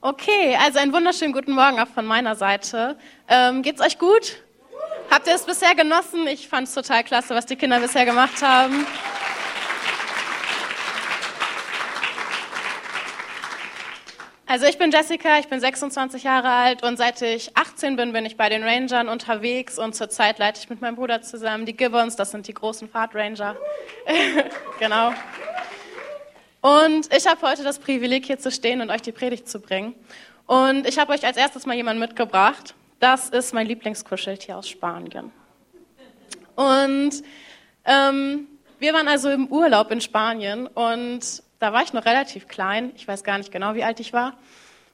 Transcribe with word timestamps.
Okay, 0.00 0.56
also 0.64 0.78
einen 0.78 0.92
wunderschönen 0.92 1.32
guten 1.32 1.50
Morgen 1.50 1.80
auch 1.80 1.88
von 1.88 2.06
meiner 2.06 2.36
Seite. 2.36 2.96
Ähm, 3.26 3.62
geht's 3.62 3.80
euch 3.80 3.98
gut? 3.98 4.44
Habt 5.10 5.26
ihr 5.26 5.34
es 5.34 5.42
bisher 5.42 5.74
genossen? 5.74 6.28
Ich 6.28 6.46
fand 6.46 6.68
es 6.68 6.74
total 6.74 7.02
klasse, 7.02 7.34
was 7.34 7.46
die 7.46 7.56
Kinder 7.56 7.80
bisher 7.80 8.04
gemacht 8.04 8.40
haben. 8.40 8.86
Also 14.46 14.66
ich 14.66 14.78
bin 14.78 14.92
Jessica, 14.92 15.40
ich 15.40 15.48
bin 15.48 15.58
26 15.58 16.22
Jahre 16.22 16.48
alt 16.48 16.84
und 16.84 16.96
seit 16.96 17.20
ich 17.20 17.56
18 17.56 17.96
bin, 17.96 18.12
bin 18.12 18.24
ich 18.24 18.36
bei 18.36 18.48
den 18.48 18.62
Rangern 18.62 19.08
unterwegs 19.08 19.80
und 19.80 19.96
zurzeit 19.96 20.38
leite 20.38 20.60
ich 20.62 20.70
mit 20.70 20.80
meinem 20.80 20.94
Bruder 20.94 21.22
zusammen 21.22 21.66
die 21.66 21.76
Gibbons, 21.76 22.14
das 22.14 22.30
sind 22.30 22.46
die 22.46 22.54
großen 22.54 22.88
Fahrtranger. 22.88 23.56
genau. 24.78 25.12
Und 26.60 27.14
ich 27.14 27.26
habe 27.26 27.40
heute 27.42 27.62
das 27.62 27.78
Privileg, 27.78 28.26
hier 28.26 28.38
zu 28.38 28.50
stehen 28.50 28.80
und 28.80 28.90
euch 28.90 29.02
die 29.02 29.12
Predigt 29.12 29.48
zu 29.48 29.60
bringen. 29.60 29.94
Und 30.46 30.88
ich 30.88 30.98
habe 30.98 31.12
euch 31.12 31.24
als 31.24 31.36
erstes 31.36 31.66
mal 31.66 31.76
jemanden 31.76 32.00
mitgebracht. 32.00 32.74
Das 33.00 33.28
ist 33.28 33.54
mein 33.54 33.66
Lieblingskuscheltier 33.66 34.56
aus 34.56 34.68
Spanien. 34.68 35.30
Und 36.56 37.12
ähm, 37.84 38.48
wir 38.80 38.92
waren 38.92 39.06
also 39.06 39.30
im 39.30 39.46
Urlaub 39.46 39.92
in 39.92 40.00
Spanien 40.00 40.66
und 40.66 41.42
da 41.60 41.72
war 41.72 41.82
ich 41.82 41.92
noch 41.92 42.04
relativ 42.04 42.48
klein. 42.48 42.90
Ich 42.96 43.06
weiß 43.06 43.22
gar 43.22 43.38
nicht 43.38 43.52
genau, 43.52 43.74
wie 43.74 43.84
alt 43.84 44.00
ich 44.00 44.12
war. 44.12 44.36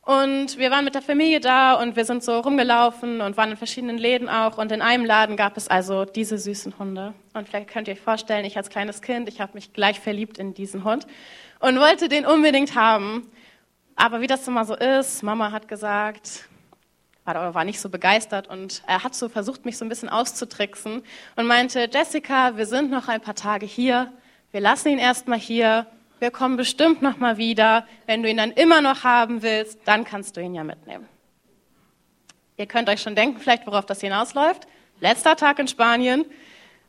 Und 0.02 0.58
wir 0.58 0.70
waren 0.70 0.84
mit 0.84 0.94
der 0.94 1.00
Familie 1.00 1.41
da 1.41 1.80
und 1.80 1.96
wir 1.96 2.05
sind 2.05 2.22
so 2.22 2.38
rumgelaufen 2.41 3.22
und 3.22 3.38
waren 3.38 3.52
in 3.52 3.56
verschiedenen 3.56 3.96
Läden 3.96 4.28
auch. 4.28 4.58
Und 4.58 4.70
in 4.70 4.83
einem 4.83 5.06
Laden 5.06 5.36
gab 5.36 5.56
es 5.56 5.69
also 5.69 6.05
diese 6.05 6.36
süßen 6.36 6.78
Hunde. 6.78 7.14
Und 7.33 7.48
vielleicht 7.48 7.69
könnt 7.69 7.88
ihr 7.88 7.94
euch 7.94 8.02
vorstellen, 8.02 8.44
ich 8.44 8.58
als 8.58 8.69
kleines 8.69 9.00
Kind, 9.00 9.30
ich 9.30 9.41
habe 9.41 9.52
mich 9.55 9.72
gleich 9.72 10.00
verliebt 10.00 10.36
in 10.36 10.52
diesen 10.52 10.84
Hund 10.84 11.06
und 11.64 11.80
wollte 11.80 12.10
den 12.10 12.27
unbedingt 12.27 12.74
haben. 12.74 13.27
Aber 13.96 14.20
wie 14.20 14.27
das 14.27 14.46
immer 14.46 14.66
so 14.66 14.74
ist, 14.74 15.22
Mama 15.22 15.50
hat 15.50 15.66
gesagt, 15.66 16.47
war, 17.25 17.64
nicht 17.64 17.80
so 17.80 17.89
begeistert 17.89 18.48
und 18.48 18.83
er 18.86 19.02
hat 19.02 19.14
so 19.14 19.30
versucht, 19.30 19.64
mich 19.64 19.78
so 19.78 19.84
ein 19.86 19.89
bisschen 19.89 20.11
auszutricksen 20.11 21.02
und 21.36 21.47
meinte, 21.47 21.89
Jessica, 21.91 22.58
wir 22.58 22.66
sind 22.66 22.91
noch 22.91 23.08
ein 23.08 23.22
paar 23.22 23.34
Tage 23.34 23.64
hier, 23.64 24.12
wir 24.52 24.61
lassen 24.61 24.89
ihn 24.89 24.98
erstmal 24.98 25.39
hier, 25.39 25.86
wir 26.19 26.30
kommen 26.30 26.58
bestimmt 26.58 27.00
noch 27.00 27.16
mal 27.16 27.39
wieder. 27.39 27.86
Wenn 28.05 28.22
du 28.22 28.28
ihn 28.28 28.36
dann 28.36 28.52
immer 28.52 28.83
noch 28.83 29.02
haben 29.02 29.42
willst, 29.42 29.78
dann 29.86 30.05
kannst 30.05 30.36
du 30.36 30.42
ihn 30.42 30.55
ja 30.55 30.64
mitnehmen. 30.64 31.08
Ihr 32.58 32.67
könnt 32.67 32.91
euch 32.91 33.00
schon 33.00 33.17
denken, 33.17 33.41
vielleicht 33.41 33.67
worauf 33.67 33.86
das 33.86 34.02
hinausläuft. 34.02 34.67
Letzter 35.00 35.34
Tag 35.34 35.58
in 35.58 35.67
Spanien. 35.67 36.27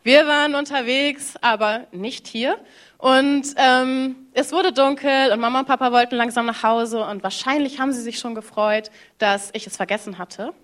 Wir 0.04 0.28
waren 0.28 0.54
unterwegs, 0.54 1.36
aber 1.42 1.88
nicht 1.92 2.28
hier. 2.28 2.60
Und 3.06 3.54
ähm, 3.58 4.16
es 4.34 4.52
wurde 4.52 4.74
dunkel 4.74 5.32
und 5.32 5.40
Mama 5.40 5.60
und 5.60 5.68
Papa 5.68 5.92
wollten 5.92 6.16
langsam 6.16 6.48
nach 6.48 6.64
Hause 6.64 7.06
und 7.06 7.22
wahrscheinlich 7.22 7.80
haben 7.80 7.92
sie 7.92 8.02
sich 8.02 8.18
schon 8.18 8.34
gefreut, 8.34 8.90
dass 9.20 9.52
ich 9.54 9.68
es 9.68 9.78
vergessen 9.78 10.18
hatte. 10.18 10.56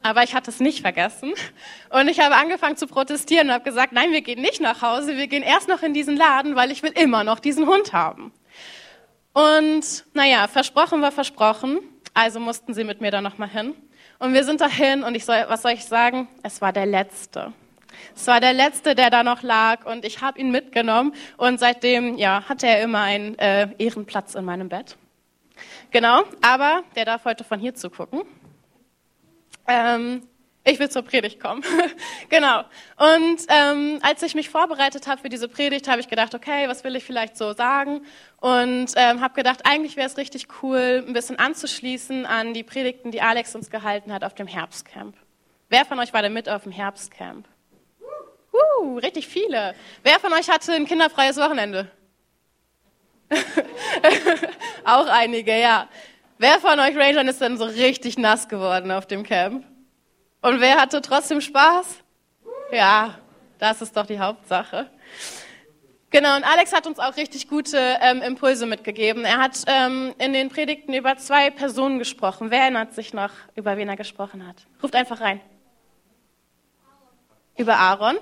Aber 0.00 0.22
ich 0.22 0.36
hatte 0.36 0.52
es 0.52 0.60
nicht 0.60 0.82
vergessen. 0.82 1.32
Und 1.90 2.06
ich 2.06 2.20
habe 2.20 2.36
angefangen 2.36 2.76
zu 2.76 2.86
protestieren 2.86 3.48
und 3.48 3.54
habe 3.54 3.64
gesagt, 3.64 3.92
nein, 3.92 4.12
wir 4.12 4.20
gehen 4.20 4.40
nicht 4.40 4.60
nach 4.60 4.82
Hause, 4.82 5.16
wir 5.16 5.26
gehen 5.26 5.42
erst 5.42 5.66
noch 5.66 5.82
in 5.82 5.94
diesen 5.94 6.16
Laden, 6.16 6.54
weil 6.54 6.70
ich 6.70 6.84
will 6.84 6.92
immer 6.92 7.24
noch 7.24 7.40
diesen 7.40 7.66
Hund 7.66 7.92
haben. 7.92 8.30
Und 9.32 10.04
naja, 10.14 10.46
versprochen 10.46 11.02
war 11.02 11.10
versprochen, 11.10 11.80
also 12.14 12.38
mussten 12.38 12.72
sie 12.72 12.84
mit 12.84 13.00
mir 13.00 13.10
da 13.10 13.20
nochmal 13.20 13.48
hin. 13.48 13.74
Und 14.20 14.32
wir 14.32 14.44
sind 14.44 14.60
dahin 14.60 15.02
und 15.02 15.16
ich 15.16 15.24
soll, 15.24 15.44
was 15.48 15.62
soll 15.62 15.72
ich 15.72 15.84
sagen? 15.84 16.28
Es 16.44 16.60
war 16.60 16.72
der 16.72 16.86
letzte. 16.86 17.52
Es 18.14 18.26
war 18.26 18.40
der 18.40 18.52
letzte, 18.52 18.94
der 18.94 19.10
da 19.10 19.22
noch 19.22 19.42
lag 19.42 19.86
und 19.86 20.04
ich 20.04 20.20
habe 20.20 20.38
ihn 20.38 20.50
mitgenommen 20.50 21.14
und 21.36 21.58
seitdem 21.60 22.16
ja, 22.16 22.48
hatte 22.48 22.66
er 22.66 22.82
immer 22.82 23.00
einen 23.00 23.38
äh, 23.38 23.68
Ehrenplatz 23.78 24.34
in 24.34 24.44
meinem 24.44 24.68
Bett. 24.68 24.96
Genau, 25.90 26.22
aber 26.42 26.82
der 26.96 27.04
darf 27.04 27.24
heute 27.24 27.44
von 27.44 27.60
hier 27.60 27.74
zugucken. 27.74 28.22
Ähm, 29.66 30.22
ich 30.66 30.78
will 30.78 30.88
zur 30.88 31.02
Predigt 31.02 31.40
kommen. 31.40 31.62
genau. 32.30 32.60
Und 32.96 33.40
ähm, 33.48 33.98
als 34.02 34.22
ich 34.22 34.34
mich 34.34 34.48
vorbereitet 34.48 35.06
habe 35.06 35.20
für 35.20 35.28
diese 35.28 35.46
Predigt, 35.46 35.88
habe 35.88 36.00
ich 36.00 36.08
gedacht, 36.08 36.34
okay, 36.34 36.68
was 36.68 36.84
will 36.84 36.96
ich 36.96 37.04
vielleicht 37.04 37.36
so 37.36 37.52
sagen? 37.52 38.00
Und 38.40 38.92
ähm, 38.96 39.20
habe 39.20 39.34
gedacht, 39.34 39.60
eigentlich 39.64 39.96
wäre 39.96 40.06
es 40.06 40.16
richtig 40.16 40.48
cool, 40.62 41.04
ein 41.06 41.12
bisschen 41.12 41.38
anzuschließen 41.38 42.24
an 42.24 42.54
die 42.54 42.62
Predigten, 42.62 43.10
die 43.10 43.20
Alex 43.20 43.54
uns 43.54 43.70
gehalten 43.70 44.12
hat 44.12 44.24
auf 44.24 44.34
dem 44.34 44.46
Herbstcamp. 44.46 45.16
Wer 45.68 45.84
von 45.84 45.98
euch 45.98 46.14
war 46.14 46.22
denn 46.22 46.32
mit 46.32 46.48
auf 46.48 46.62
dem 46.62 46.72
Herbstcamp? 46.72 47.46
Uh, 48.54 48.98
richtig 48.98 49.26
viele. 49.26 49.74
Wer 50.04 50.20
von 50.20 50.32
euch 50.32 50.48
hatte 50.48 50.72
ein 50.72 50.86
kinderfreies 50.86 51.36
Wochenende? 51.38 51.90
Auch 54.84 55.06
einige, 55.06 55.58
ja. 55.58 55.88
Wer 56.38 56.60
von 56.60 56.78
euch 56.78 56.96
Rangern 56.96 57.26
ist 57.26 57.40
denn 57.40 57.56
so 57.56 57.64
richtig 57.64 58.16
nass 58.16 58.48
geworden 58.48 58.92
auf 58.92 59.06
dem 59.06 59.24
Camp? 59.24 59.64
Und 60.40 60.60
wer 60.60 60.80
hatte 60.80 61.00
trotzdem 61.00 61.40
Spaß? 61.40 61.98
Ja, 62.70 63.18
das 63.58 63.82
ist 63.82 63.96
doch 63.96 64.06
die 64.06 64.18
Hauptsache. 64.18 64.90
Genau, 66.10 66.36
und 66.36 66.44
Alex 66.44 66.72
hat 66.72 66.86
uns 66.86 67.00
auch 67.00 67.16
richtig 67.16 67.48
gute 67.48 67.98
ähm, 68.00 68.22
Impulse 68.22 68.66
mitgegeben. 68.66 69.24
Er 69.24 69.38
hat 69.38 69.64
ähm, 69.66 70.14
in 70.18 70.32
den 70.32 70.48
Predigten 70.48 70.94
über 70.94 71.16
zwei 71.16 71.50
Personen 71.50 71.98
gesprochen. 71.98 72.52
Wer 72.52 72.60
erinnert 72.60 72.94
sich 72.94 73.14
noch, 73.14 73.30
über 73.56 73.76
wen 73.76 73.88
er 73.88 73.96
gesprochen 73.96 74.46
hat? 74.46 74.56
Ruft 74.80 74.94
einfach 74.94 75.20
rein. 75.20 75.40
Über 77.56 77.76
Aaron 77.78 78.16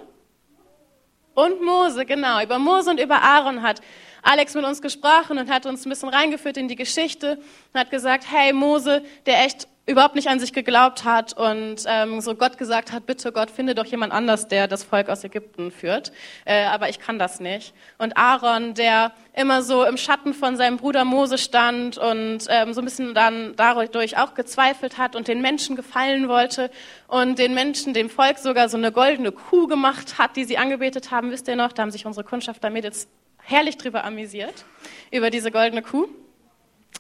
und 1.35 1.63
Mose, 1.63 2.05
genau. 2.05 2.43
Über 2.43 2.59
Mose 2.59 2.91
und 2.91 3.01
über 3.01 3.23
Aaron 3.23 3.63
hat 3.63 3.81
Alex 4.23 4.55
mit 4.55 4.65
uns 4.65 4.81
gesprochen 4.81 5.39
und 5.39 5.51
hat 5.51 5.67
uns 5.67 5.85
ein 5.85 5.91
bisschen 5.91 6.09
reingeführt 6.09 6.57
in 6.57 6.69
die 6.69 6.77
Geschichte 6.77 7.39
und 7.73 7.81
hat 7.81 7.91
gesagt, 7.91 8.25
hey 8.31 8.53
Mose, 8.53 9.03
der 9.27 9.45
echt 9.45 9.67
überhaupt 9.85 10.15
nicht 10.15 10.29
an 10.29 10.39
sich 10.39 10.53
geglaubt 10.53 11.05
hat 11.05 11.37
und 11.37 11.85
ähm, 11.87 12.21
so 12.21 12.37
Gott 12.37 12.57
gesagt 12.57 12.93
hat, 12.93 13.05
bitte 13.05 13.33
Gott, 13.33 13.51
finde 13.51 13.75
doch 13.75 13.85
jemand 13.85 14.13
anders, 14.13 14.47
der 14.47 14.69
das 14.69 14.85
Volk 14.85 15.09
aus 15.09 15.25
Ägypten 15.25 15.73
führt. 15.73 16.13
Äh, 16.45 16.67
aber 16.67 16.89
ich 16.89 17.01
kann 17.01 17.19
das 17.19 17.41
nicht. 17.41 17.75
Und 17.99 18.17
Aaron, 18.17 18.75
der 18.75 19.11
immer 19.35 19.63
so 19.63 19.85
im 19.85 19.97
Schatten 19.97 20.35
von 20.35 20.57
seinem 20.57 20.77
Bruder 20.77 21.05
Mose 21.05 21.37
stand 21.37 21.99
und 21.99 22.47
ähm, 22.49 22.75
so 22.75 22.81
ein 22.81 22.85
bisschen 22.85 23.13
dann 23.13 23.55
dadurch 23.57 24.17
auch 24.17 24.35
gezweifelt 24.35 24.99
hat 24.99 25.17
und 25.17 25.27
den 25.27 25.43
Menschen 25.43 25.75
gefallen 25.75 26.29
wollte 26.29 26.71
und 27.09 27.41
den 27.41 27.53
Menschen, 27.53 27.93
dem 27.93 28.09
Volk 28.09 28.39
sogar 28.39 28.69
so 28.69 28.77
eine 28.77 28.93
goldene 28.93 29.33
Kuh 29.33 29.67
gemacht 29.67 30.17
hat, 30.17 30.37
die 30.37 30.45
sie 30.45 30.59
angebetet 30.59 31.11
haben. 31.11 31.33
Wisst 31.33 31.49
ihr 31.49 31.57
noch? 31.57 31.73
Da 31.73 31.83
haben 31.83 31.91
sich 31.91 32.07
unsere 32.07 32.25
Kundschafter 32.25 32.71
Mädels 32.71 33.09
herrlich 33.39 33.79
drüber 33.79 34.05
amüsiert, 34.05 34.65
über 35.11 35.31
diese 35.31 35.51
goldene 35.51 35.83
Kuh. 35.83 36.07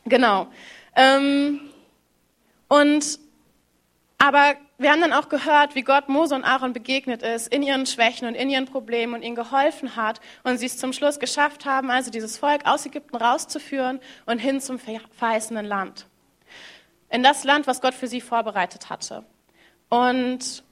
Genau. 0.05 0.49
Ähm, 0.97 1.61
und, 2.73 3.19
aber 4.17 4.55
wir 4.79 4.91
haben 4.91 5.03
dann 5.03 5.13
auch 5.13 5.29
gehört, 5.29 5.75
wie 5.75 5.83
Gott 5.83 6.09
Mose 6.09 6.35
und 6.35 6.43
Aaron 6.43 6.73
begegnet 6.73 7.23
ist 7.23 7.49
in 7.49 7.63
ihren 7.63 7.85
Schwächen 7.85 8.27
und 8.27 8.35
in 8.35 8.49
ihren 8.49 8.65
Problemen 8.65 9.13
und 9.13 9.21
ihnen 9.21 9.37
geholfen 9.37 9.95
hat 9.95 10.23
und 10.43 10.57
sie 10.57 10.65
es 10.65 10.79
zum 10.79 10.95
Schluss 10.95 11.19
geschafft 11.19 11.67
haben, 11.67 11.91
also 11.91 12.11
dieses 12.11 12.39
Volk 12.39 12.65
aus 12.65 12.87
Ägypten 12.87 13.17
rauszuführen 13.17 14.01
und 14.25 14.39
hin 14.39 14.59
zum 14.63 14.79
verheißenen 14.79 15.67
Land. 15.67 16.07
In 17.11 17.23
das 17.23 17.45
Land, 17.45 17.67
was 17.67 17.83
Gott 17.83 17.93
für 17.93 18.07
sie 18.07 18.23
vorbereitet 18.23 18.89
hatte. 18.89 19.23
Und 19.91 20.65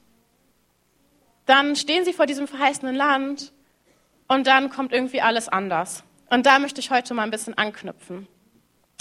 dann 1.45 1.75
stehen 1.75 2.03
sie 2.03 2.13
vor 2.13 2.25
diesem 2.25 2.47
verheißenen 2.47 2.95
Land 2.95 3.53
und 4.27 4.47
dann 4.47 4.71
kommt 4.71 4.91
irgendwie 4.91 5.21
alles 5.21 5.49
anders. 5.49 6.03
Und 6.31 6.47
da 6.47 6.57
möchte 6.57 6.79
ich 6.79 6.89
heute 6.89 7.13
mal 7.13 7.21
ein 7.21 7.31
bisschen 7.31 7.55
anknüpfen. 7.59 8.27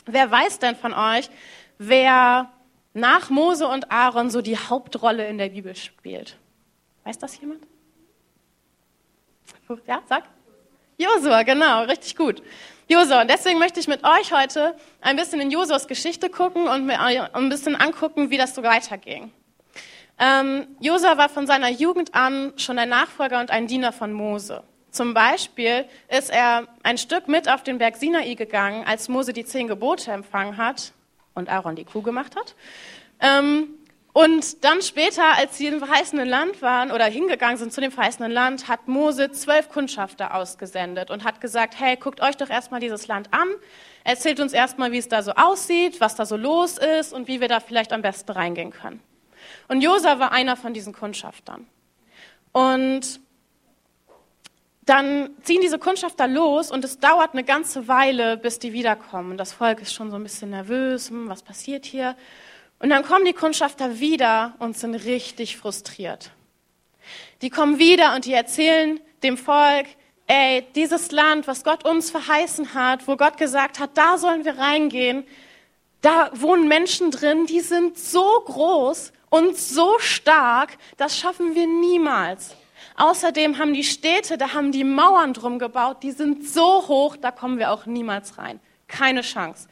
Wer 0.05 0.31
weiß 0.31 0.59
denn 0.59 0.77
von 0.77 0.93
euch, 0.93 1.31
wer 1.78 2.50
nach 2.93 3.31
Mose 3.31 3.67
und 3.69 3.91
Aaron 3.91 4.31
so 4.31 4.43
die 4.43 4.59
Hauptrolle 4.59 5.27
in 5.28 5.39
der 5.39 5.51
Bibel 5.51 5.75
spielt? 5.75 6.37
Weiß 7.05 7.19
das 7.19 7.41
jemand? 7.41 7.62
Ja, 9.87 10.03
sag. 10.09 10.25
Josua, 10.99 11.45
genau, 11.45 11.84
richtig 11.84 12.17
gut. 12.17 12.43
Josua, 12.89 13.23
und 13.23 13.31
deswegen 13.31 13.59
möchte 13.59 13.78
ich 13.78 13.87
mit 13.87 14.05
euch 14.05 14.33
heute 14.33 14.75
ein 15.01 15.16
bisschen 15.16 15.41
in 15.41 15.51
Josuas 15.51 15.87
Geschichte 15.87 16.28
gucken 16.28 16.66
und 16.66 16.87
mir 16.87 17.01
ein 17.01 17.48
bisschen 17.48 17.77
angucken, 17.77 18.31
wie 18.31 18.37
das 18.37 18.54
so 18.54 18.63
weiterging. 18.63 19.33
Ähm, 20.19 20.66
Josua 20.81 21.16
war 21.16 21.28
von 21.28 21.47
seiner 21.47 21.71
Jugend 21.71 22.15
an 22.15 22.53
schon 22.57 22.78
ein 22.78 22.89
Nachfolger 22.89 23.41
und 23.41 23.51
ein 23.51 23.69
Diener 23.69 23.93
von 23.93 24.13
Mose. 24.13 24.65
Zum 24.91 25.15
Beispiel 25.15 25.86
ist 26.09 26.31
er 26.31 26.66
ein 26.83 26.98
Stück 26.98 27.28
mit 27.28 27.48
auf 27.48 27.63
den 27.63 27.78
Berg 27.78 27.97
Sinai 27.97 28.34
gegangen, 28.34 28.84
als 28.84 29.09
Mose 29.09 29.33
die 29.33 29.45
zehn 29.45 29.69
Gebote 29.69 30.10
empfangen 30.10 30.57
hat 30.57 30.93
und 31.41 31.48
Aaron 31.48 31.75
die 31.75 31.84
Kuh 31.84 32.03
gemacht 32.03 32.37
hat. 32.37 32.54
Ähm, 33.19 33.75
und 34.13 34.65
dann 34.65 34.83
später, 34.83 35.37
als 35.37 35.57
sie 35.57 35.66
im 35.66 35.78
verheißenen 35.78 36.28
Land 36.28 36.63
waren 36.63 36.91
oder 36.91 37.04
hingegangen 37.04 37.57
sind 37.57 37.72
zu 37.72 37.81
dem 37.81 37.92
verheißenen 37.92 38.33
Land, 38.33 38.66
hat 38.66 38.89
Mose 38.89 39.31
zwölf 39.31 39.69
Kundschafter 39.69 40.34
ausgesendet 40.34 41.10
und 41.10 41.22
hat 41.22 41.41
gesagt, 41.41 41.75
hey, 41.78 41.97
guckt 41.97 42.21
euch 42.21 42.37
doch 42.37 42.51
erstmal 42.51 42.81
dieses 42.81 43.07
Land 43.07 43.33
an, 43.33 43.48
erzählt 44.03 44.41
uns 44.41 44.53
erstmal, 44.53 44.91
wie 44.91 44.98
es 44.98 45.09
da 45.09 45.22
so 45.22 45.33
aussieht, 45.33 46.01
was 46.01 46.16
da 46.16 46.27
so 46.27 46.37
los 46.37 46.77
ist 46.77 47.13
und 47.13 47.28
wie 47.28 47.41
wir 47.41 47.47
da 47.47 47.60
vielleicht 47.60 47.93
am 47.93 48.03
besten 48.03 48.33
reingehen 48.33 48.72
können. 48.72 49.01
Und 49.69 49.81
Josa 49.81 50.19
war 50.19 50.33
einer 50.33 50.57
von 50.57 50.75
diesen 50.75 50.93
Kundschaftern. 50.93 51.66
Und 52.53 53.21
dann 54.82 55.30
ziehen 55.42 55.60
diese 55.60 55.78
Kundschafter 55.78 56.27
los 56.27 56.71
und 56.71 56.84
es 56.84 56.98
dauert 56.98 57.32
eine 57.32 57.44
ganze 57.44 57.86
Weile, 57.86 58.36
bis 58.36 58.59
die 58.59 58.72
wiederkommen. 58.72 59.36
Das 59.36 59.53
Volk 59.53 59.82
ist 59.82 59.92
schon 59.92 60.10
so 60.10 60.16
ein 60.16 60.22
bisschen 60.22 60.50
nervös, 60.50 61.10
hm, 61.10 61.28
was 61.28 61.42
passiert 61.42 61.84
hier? 61.84 62.16
Und 62.78 62.91
dann 62.91 63.04
kommen 63.04 63.24
die 63.24 63.34
Kundschafter 63.34 64.00
wieder 64.00 64.54
und 64.59 64.77
sind 64.77 64.94
richtig 64.94 65.59
frustriert. 65.59 66.30
Die 67.42 67.50
kommen 67.50 67.78
wieder 67.78 68.15
und 68.15 68.24
die 68.24 68.32
erzählen 68.32 69.00
dem 69.22 69.36
Volk, 69.36 69.86
ey, 70.27 70.66
dieses 70.74 71.10
Land, 71.10 71.47
was 71.47 71.65
Gott 71.65 71.84
uns 71.84 72.10
verheißen 72.10 72.72
hat, 72.72 73.06
wo 73.06 73.16
Gott 73.16 73.36
gesagt 73.36 73.80
hat, 73.80 73.91
da 73.94 74.16
sollen 74.16 74.44
wir 74.44 74.59
reingehen, 74.59 75.24
da 76.00 76.30
wohnen 76.34 76.68
Menschen 76.68 77.10
drin, 77.10 77.47
die 77.47 77.60
sind 77.60 77.98
so 77.98 78.24
groß 78.47 79.12
und 79.28 79.59
so 79.59 79.98
stark, 79.98 80.78
das 80.97 81.18
schaffen 81.18 81.54
wir 81.54 81.66
niemals. 81.66 82.56
Außerdem 83.00 83.56
haben 83.56 83.72
die 83.72 83.82
Städte, 83.82 84.36
da 84.36 84.52
haben 84.52 84.72
die 84.72 84.84
Mauern 84.84 85.32
drum 85.32 85.58
gebaut, 85.58 86.02
die 86.02 86.10
sind 86.10 86.47
so 86.47 86.86
hoch, 86.86 87.16
da 87.16 87.30
kommen 87.30 87.58
wir 87.58 87.70
auch 87.70 87.86
niemals 87.86 88.36
rein. 88.36 88.60
Keine 88.88 89.22
Chance. 89.22 89.68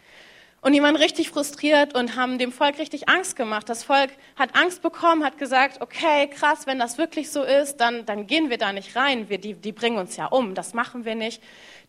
Und 0.63 0.73
die 0.73 0.81
waren 0.81 0.97
richtig 0.97 1.29
frustriert 1.29 1.95
und 1.95 2.17
haben 2.17 2.39
dem 2.39 2.53
Volk 2.53 2.79
richtig 2.79 3.11
Angst 3.11 3.37
gemacht. 3.37 3.69
Das 3.69 3.85
Volk 3.85 4.13
hat 4.37 4.57
Angst 4.57 4.81
bekommen, 4.81 5.25
hat 5.25 5.37
gesagt, 5.37 5.83
okay, 5.83 6.29
krass, 6.29 6.67
wenn 6.67 6.79
das 6.79 6.97
wirklich 6.97 7.31
so 7.31 7.43
ist, 7.43 7.77
dann, 7.77 8.07
dann 8.07 8.27
gehen 8.27 8.49
wir 8.49 8.57
da 8.57 8.73
nicht 8.73 8.97
rein. 8.97 9.29
Wir, 9.29 9.37
die, 9.37 9.53
die 9.53 9.73
bringen 9.73 9.99
uns 9.99 10.17
ja 10.17 10.25
um, 10.25 10.55
das 10.55 10.73
machen 10.73 11.05
wir 11.05 11.15
nicht. 11.15 11.43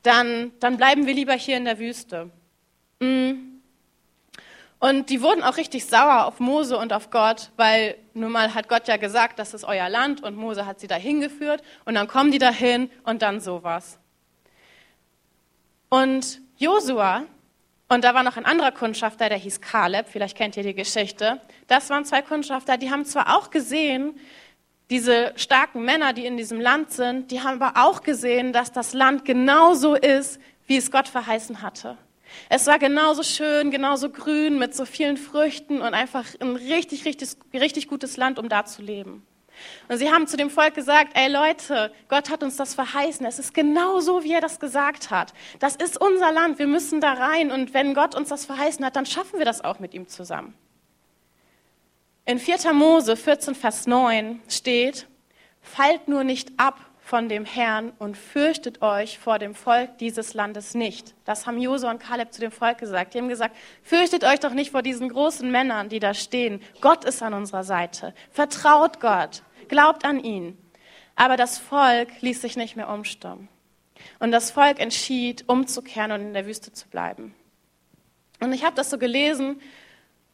Dann, 0.03 0.51
dann 0.59 0.75
bleiben 0.75 1.07
wir 1.07 1.13
lieber 1.13 1.36
hier 1.36 1.56
in 1.56 1.63
der 1.63 1.80
Wüste. 1.80 2.31
Mm. 3.00 3.49
Und 4.80 5.10
die 5.10 5.22
wurden 5.22 5.44
auch 5.44 5.58
richtig 5.58 5.86
sauer 5.86 6.26
auf 6.26 6.40
Mose 6.40 6.78
und 6.78 6.94
auf 6.94 7.12
Gott, 7.12 7.52
weil 7.58 7.98
nun 8.14 8.31
mal 8.31 8.54
hat 8.54 8.70
Gott 8.70 8.88
ja 8.88 8.96
gesagt, 8.96 9.38
das 9.38 9.54
ist 9.54 9.66
euer 9.66 9.90
Land 9.90 10.24
und 10.24 10.38
Mose 10.38 10.66
hat 10.66 10.80
sie 10.80 10.88
dahin 10.88 11.20
geführt 11.20 11.62
und 11.84 11.96
dann 11.96 12.08
kommen 12.08 12.31
die 12.31 12.38
dahin 12.38 12.90
und 13.04 13.22
dann 13.22 13.42
sowas. 13.42 14.00
Und 15.90 16.40
Josua, 16.58 17.24
und 17.90 18.04
da 18.06 18.14
war 18.14 18.24
noch 18.24 18.38
ein 18.38 18.46
anderer 18.46 18.72
Kundschafter, 18.72 19.28
der 19.28 19.38
hieß 19.38 19.60
Kaleb, 19.60 20.08
vielleicht 20.08 20.38
kennt 20.38 20.56
ihr 20.56 20.64
die 20.64 20.76
Geschichte. 20.76 21.42
Das 21.68 21.90
waren 21.90 22.06
zwei 22.06 22.22
Kundschafter, 22.22 22.78
die 22.78 22.90
haben 22.90 23.04
zwar 23.04 23.38
auch 23.38 23.50
gesehen, 23.50 24.18
diese 24.90 25.34
starken 25.36 25.84
Männer, 25.84 26.14
die 26.14 26.25
in 26.25 26.38
diesem 26.38 26.60
Land 26.60 26.92
sind, 26.92 27.32
die 27.32 27.42
haben 27.42 27.62
aber 27.62 27.86
auch 27.86 28.02
gesehen, 28.02 28.54
dass 28.54 28.72
das 28.72 28.94
Land 28.94 29.25
genauso 29.25 29.96
ist, 29.96 30.40
wie 30.68 30.78
es 30.78 30.90
Gott 30.90 31.08
verheißen 31.08 31.62
hatte. 31.62 31.98
Es 32.50 32.68
war 32.68 32.80
genauso 32.80 33.24
schön, 33.24 33.72
genauso 33.72 34.10
grün, 34.10 34.58
mit 34.58 34.76
so 34.76 34.86
vielen 34.86 35.18
Früchten 35.18 35.81
und 35.81 35.94
einfach 35.94 36.26
ein 36.40 36.56
richtig, 36.56 37.06
richtig, 37.06 37.30
richtig 37.54 37.88
gutes 37.88 38.18
Land, 38.18 38.40
um 38.40 38.50
da 38.50 38.66
zu 38.66 38.81
leben. 38.81 39.26
Und 39.88 39.98
sie 39.98 40.12
haben 40.12 40.28
zu 40.28 40.38
dem 40.38 40.50
Volk 40.50 40.74
gesagt, 40.74 41.12
ey 41.16 41.30
Leute, 41.31 41.92
Gott 42.08 42.30
hat 42.30 42.44
uns 42.44 42.56
das 42.56 42.76
verheißen. 42.76 43.26
Es 43.26 43.40
ist 43.40 43.54
genau 43.54 44.00
so, 44.00 44.24
wie 44.24 44.34
er 44.34 44.42
das 44.42 44.60
gesagt 44.60 45.12
hat. 45.12 45.34
Das 45.60 45.76
ist 45.76 46.00
unser 46.00 46.31
Land. 46.31 46.60
Wir 46.60 46.68
müssen 46.68 47.02
da 47.02 47.14
rein. 47.14 47.52
Und 47.52 47.74
wenn 47.74 47.94
Gott 47.94 48.16
uns 48.16 48.30
das 48.30 48.46
verheißen 48.46 48.86
hat, 48.86 48.96
dann 48.96 49.06
schaffen 49.06 49.38
wir 49.38 49.46
das 49.46 49.64
auch 49.64 49.80
mit 49.80 49.94
ihm 49.94 50.08
zusammen. 50.08 50.54
In 52.25 52.40
4. 52.40 52.74
Mose 52.74 53.16
14, 53.16 53.56
Vers 53.56 53.88
9 53.88 54.42
steht, 54.48 55.08
fallt 55.62 56.08
nur 56.08 56.24
nicht 56.24 56.52
ab 56.58 56.88
von 57.10 57.28
dem 57.28 57.44
Herrn 57.44 57.92
und 57.98 58.16
fürchtet 58.16 58.84
euch 58.84 59.18
vor 59.18 59.40
dem 59.40 59.56
Volk 59.56 59.98
dieses 59.98 60.36
Landes 60.36 60.76
nicht. 60.76 61.16
Das 61.26 61.48
haben 61.48 61.58
Josua 61.58 61.90
und 61.90 61.98
Kaleb 61.98 62.32
zu 62.32 62.40
dem 62.40 62.52
Volk 62.52 62.78
gesagt. 62.78 63.16
Die 63.16 63.18
haben 63.18 63.30
gesagt, 63.30 63.56
fürchtet 63.82 64.24
euch 64.24 64.40
doch 64.40 64.54
nicht 64.54 64.70
vor 64.70 64.84
diesen 64.84 65.10
großen 65.10 65.50
Männern, 65.50 65.90
die 65.90 66.00
da 66.00 66.14
stehen. 66.14 66.62
Gott 66.82 67.06
ist 67.06 67.24
an 67.24 67.34
unserer 67.34 67.64
Seite. 67.64 68.14
Vertraut 68.30 69.00
Gott. 69.00 69.42
Glaubt 69.70 70.06
an 70.06 70.24
ihn. 70.24 70.56
Aber 71.16 71.36
das 71.36 71.58
Volk 71.58 72.10
ließ 72.22 72.42
sich 72.42 72.56
nicht 72.58 72.76
mehr 72.76 72.90
umstimmen. 72.90 73.50
Und 74.20 74.30
das 74.30 74.52
Volk 74.52 74.80
entschied, 74.80 75.46
umzukehren 75.48 76.12
und 76.12 76.22
in 76.22 76.34
der 76.36 76.46
Wüste 76.46 76.74
zu 76.74 76.88
bleiben. 76.90 77.34
Und 78.40 78.54
ich 78.54 78.64
habe 78.64 78.76
das 78.76 78.92
so 78.92 79.00
gelesen 79.00 79.60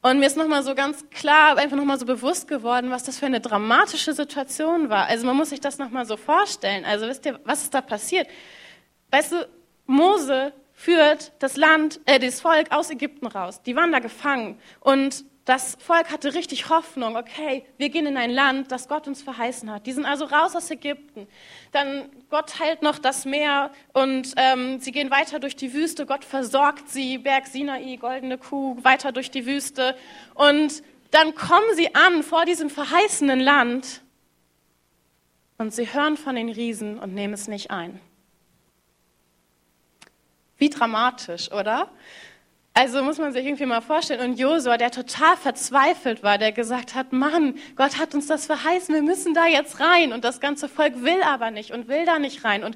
und 0.05 0.19
mir 0.19 0.27
ist 0.27 0.37
nochmal 0.37 0.61
so 0.61 0.75
ganz 0.75 1.09
klar, 1.09 1.57
einfach 1.57 1.75
nochmal 1.75 1.97
so 1.97 2.05
bewusst 2.05 2.47
geworden, 2.47 2.91
was 2.91 3.01
das 3.01 3.17
für 3.17 3.25
eine 3.25 3.39
dramatische 3.39 4.13
Situation 4.13 4.91
war. 4.91 5.07
Also 5.07 5.25
man 5.25 5.35
muss 5.35 5.49
sich 5.49 5.59
das 5.59 5.79
nochmal 5.79 6.05
so 6.05 6.15
vorstellen. 6.15 6.85
Also 6.85 7.07
wisst 7.07 7.25
ihr, 7.25 7.39
was 7.43 7.63
ist 7.63 7.73
da 7.73 7.81
passiert? 7.81 8.27
Weißt 9.09 9.31
du, 9.31 9.47
Mose 9.87 10.53
führt 10.73 11.31
das 11.39 11.57
Land, 11.57 12.01
äh, 12.05 12.19
das 12.19 12.39
Volk 12.39 12.71
aus 12.71 12.91
Ägypten 12.91 13.25
raus. 13.25 13.63
Die 13.63 13.75
waren 13.75 13.91
da 13.91 13.97
gefangen. 13.97 14.59
Und 14.79 15.25
das 15.45 15.77
Volk 15.79 16.11
hatte 16.11 16.33
richtig 16.33 16.69
Hoffnung, 16.69 17.15
okay, 17.15 17.65
wir 17.77 17.89
gehen 17.89 18.07
in 18.07 18.17
ein 18.17 18.31
Land, 18.31 18.71
das 18.71 18.87
Gott 18.87 19.07
uns 19.07 19.21
verheißen 19.21 19.71
hat. 19.71 19.85
Die 19.85 19.91
sind 19.91 20.05
also 20.05 20.25
raus 20.25 20.55
aus 20.55 20.71
Ägypten. 20.71 21.27
Dann 21.71 22.09
Gott 22.31 22.49
teilt 22.49 22.81
noch 22.81 22.97
das 22.97 23.25
Meer 23.25 23.71
und 23.93 24.33
ähm, 24.37 24.79
sie 24.79 24.91
gehen 24.91 25.11
weiter 25.11 25.39
durch 25.39 25.55
die 25.55 25.71
Wüste. 25.73 26.07
Gott 26.07 26.25
versorgt 26.25 26.89
sie, 26.89 27.19
Berg 27.19 27.45
Sinai, 27.45 27.95
goldene 27.97 28.39
Kuh, 28.39 28.83
weiter 28.83 29.11
durch 29.11 29.29
die 29.29 29.45
Wüste. 29.45 29.95
Und 30.33 30.81
dann 31.11 31.35
kommen 31.35 31.75
sie 31.75 31.93
an 31.93 32.23
vor 32.23 32.45
diesem 32.45 32.71
verheißenen 32.71 33.39
Land 33.39 34.01
und 35.59 35.75
sie 35.75 35.93
hören 35.93 36.17
von 36.17 36.35
den 36.35 36.49
Riesen 36.49 36.97
und 36.97 37.13
nehmen 37.13 37.35
es 37.35 37.47
nicht 37.47 37.69
ein. 37.69 37.99
Wie 40.57 40.71
dramatisch, 40.71 41.51
oder? 41.51 41.91
Also 42.77 43.01
muss 43.03 43.19
man 43.19 43.31
sich 43.31 43.45
irgendwie 43.45 43.65
mal 43.65 43.79
vorstellen. 43.79 44.19
Und 44.19 44.37
Josua, 44.37 44.75
der 44.75 44.91
total 44.91 45.37
verzweifelt 45.37 46.23
war, 46.23 46.37
der 46.37 46.51
gesagt 46.51 46.93
hat, 46.93 47.13
Mann, 47.13 47.55
Gott 47.77 47.97
hat 47.97 48.13
uns 48.13 48.27
das 48.27 48.47
verheißen, 48.47 48.93
wir 48.93 49.01
müssen 49.01 49.33
da 49.33 49.47
jetzt 49.47 49.79
rein. 49.79 50.11
Und 50.11 50.25
das 50.25 50.41
ganze 50.41 50.67
Volk 50.67 51.01
will 51.01 51.23
aber 51.23 51.51
nicht 51.51 51.71
und 51.71 51.87
will 51.87 52.05
da 52.05 52.19
nicht 52.19 52.43
rein. 52.43 52.65
Und, 52.65 52.75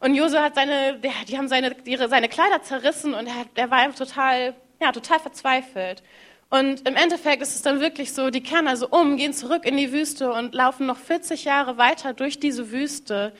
und 0.00 0.14
Josua 0.14 0.42
hat 0.42 0.56
seine, 0.56 0.98
der, 0.98 1.12
die 1.26 1.38
haben 1.38 1.48
seine, 1.48 1.74
ihre, 1.86 2.10
seine 2.10 2.28
Kleider 2.28 2.62
zerrissen 2.62 3.14
und 3.14 3.26
er, 3.26 3.46
er 3.54 3.70
war 3.70 3.78
einfach 3.78 3.98
total, 3.98 4.54
ja, 4.78 4.92
total 4.92 5.18
verzweifelt. 5.18 6.02
Und 6.50 6.86
im 6.86 6.96
Endeffekt 6.96 7.40
ist 7.40 7.54
es 7.54 7.62
dann 7.62 7.80
wirklich 7.80 8.12
so, 8.12 8.28
die 8.28 8.42
kehren 8.42 8.68
also 8.68 8.88
um, 8.90 9.16
gehen 9.16 9.32
zurück 9.32 9.64
in 9.64 9.78
die 9.78 9.90
Wüste 9.90 10.32
und 10.34 10.54
laufen 10.54 10.84
noch 10.84 10.98
40 10.98 11.44
Jahre 11.44 11.78
weiter 11.78 12.12
durch 12.12 12.40
diese 12.40 12.70
Wüste. 12.72 13.32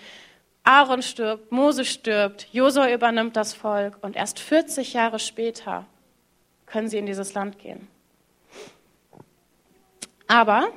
Aaron 0.63 1.03
stirbt, 1.03 1.51
Mose 1.51 1.85
stirbt, 1.85 2.49
Josua 2.53 2.91
übernimmt 2.93 3.37
das 3.37 3.55
Volk 3.55 3.99
und 4.03 4.17
erst 4.17 4.39
40 4.39 4.93
Jahre 4.93 5.19
später 5.19 5.87
können 6.67 6.89
sie 6.89 6.99
in 6.99 7.07
dieses 7.07 7.35
Land 7.35 7.59
gehen. 7.59 7.89
Aber 10.29 10.69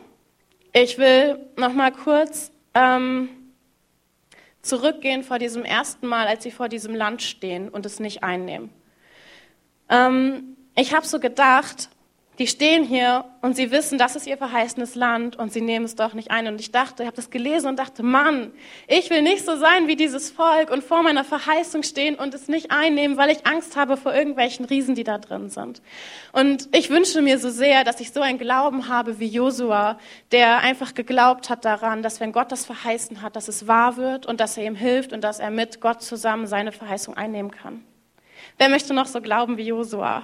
ich 0.73 0.97
will 0.97 1.37
noch 1.57 1.73
mal 1.73 1.91
kurz 1.91 2.51
ähm, 2.73 3.29
zurückgehen 4.63 5.23
vor 5.23 5.37
diesem 5.37 5.63
ersten 5.63 6.07
Mal, 6.07 6.27
als 6.27 6.43
sie 6.43 6.51
vor 6.51 6.69
diesem 6.69 6.95
Land 6.95 7.21
stehen 7.21 7.69
und 7.69 7.85
es 7.85 7.99
nicht 7.99 8.23
einnehmen. 8.23 8.71
Ähm, 9.89 10.57
ich 10.75 10.95
habe 10.95 11.05
so 11.05 11.19
gedacht, 11.19 11.89
die 12.39 12.47
stehen 12.47 12.83
hier 12.83 13.25
und 13.41 13.55
sie 13.55 13.69
wissen, 13.69 13.99
das 13.99 14.15
ist 14.15 14.25
ihr 14.25 14.37
verheißenes 14.37 14.95
Land 14.95 15.35
und 15.35 15.53
sie 15.53 15.61
nehmen 15.61 15.85
es 15.85 15.95
doch 15.95 16.13
nicht 16.13 16.31
ein. 16.31 16.47
Und 16.47 16.59
ich 16.59 16.71
dachte, 16.71 17.03
ich 17.03 17.07
habe 17.07 17.15
das 17.15 17.29
gelesen 17.29 17.67
und 17.67 17.77
dachte, 17.77 18.01
Mann, 18.01 18.51
ich 18.87 19.11
will 19.11 19.21
nicht 19.21 19.45
so 19.45 19.55
sein 19.55 19.87
wie 19.87 19.95
dieses 19.95 20.31
Volk 20.31 20.71
und 20.71 20.83
vor 20.83 21.03
meiner 21.03 21.23
Verheißung 21.23 21.83
stehen 21.83 22.15
und 22.15 22.33
es 22.33 22.47
nicht 22.47 22.71
einnehmen, 22.71 23.17
weil 23.17 23.29
ich 23.29 23.45
Angst 23.45 23.75
habe 23.75 23.97
vor 23.97 24.15
irgendwelchen 24.15 24.65
Riesen, 24.65 24.95
die 24.95 25.03
da 25.03 25.19
drin 25.19 25.49
sind. 25.49 25.81
Und 26.31 26.69
ich 26.75 26.89
wünsche 26.89 27.21
mir 27.21 27.37
so 27.37 27.49
sehr, 27.51 27.83
dass 27.83 27.99
ich 27.99 28.11
so 28.11 28.21
einen 28.21 28.39
Glauben 28.39 28.87
habe 28.87 29.19
wie 29.19 29.27
Josua, 29.27 29.99
der 30.31 30.59
einfach 30.59 30.95
geglaubt 30.95 31.51
hat 31.51 31.65
daran, 31.65 32.01
dass 32.01 32.19
wenn 32.19 32.31
Gott 32.31 32.51
das 32.51 32.65
verheißen 32.65 33.21
hat, 33.21 33.35
dass 33.35 33.47
es 33.47 33.67
wahr 33.67 33.97
wird 33.97 34.25
und 34.25 34.39
dass 34.39 34.57
er 34.57 34.65
ihm 34.65 34.75
hilft 34.75 35.13
und 35.13 35.23
dass 35.23 35.39
er 35.39 35.51
mit 35.51 35.81
Gott 35.81 36.01
zusammen 36.01 36.47
seine 36.47 36.71
Verheißung 36.71 37.15
einnehmen 37.15 37.51
kann. 37.51 37.83
Wer 38.57 38.69
möchte 38.69 38.93
noch 38.93 39.07
so 39.07 39.21
glauben 39.21 39.57
wie 39.57 39.65
Josua? 39.65 40.23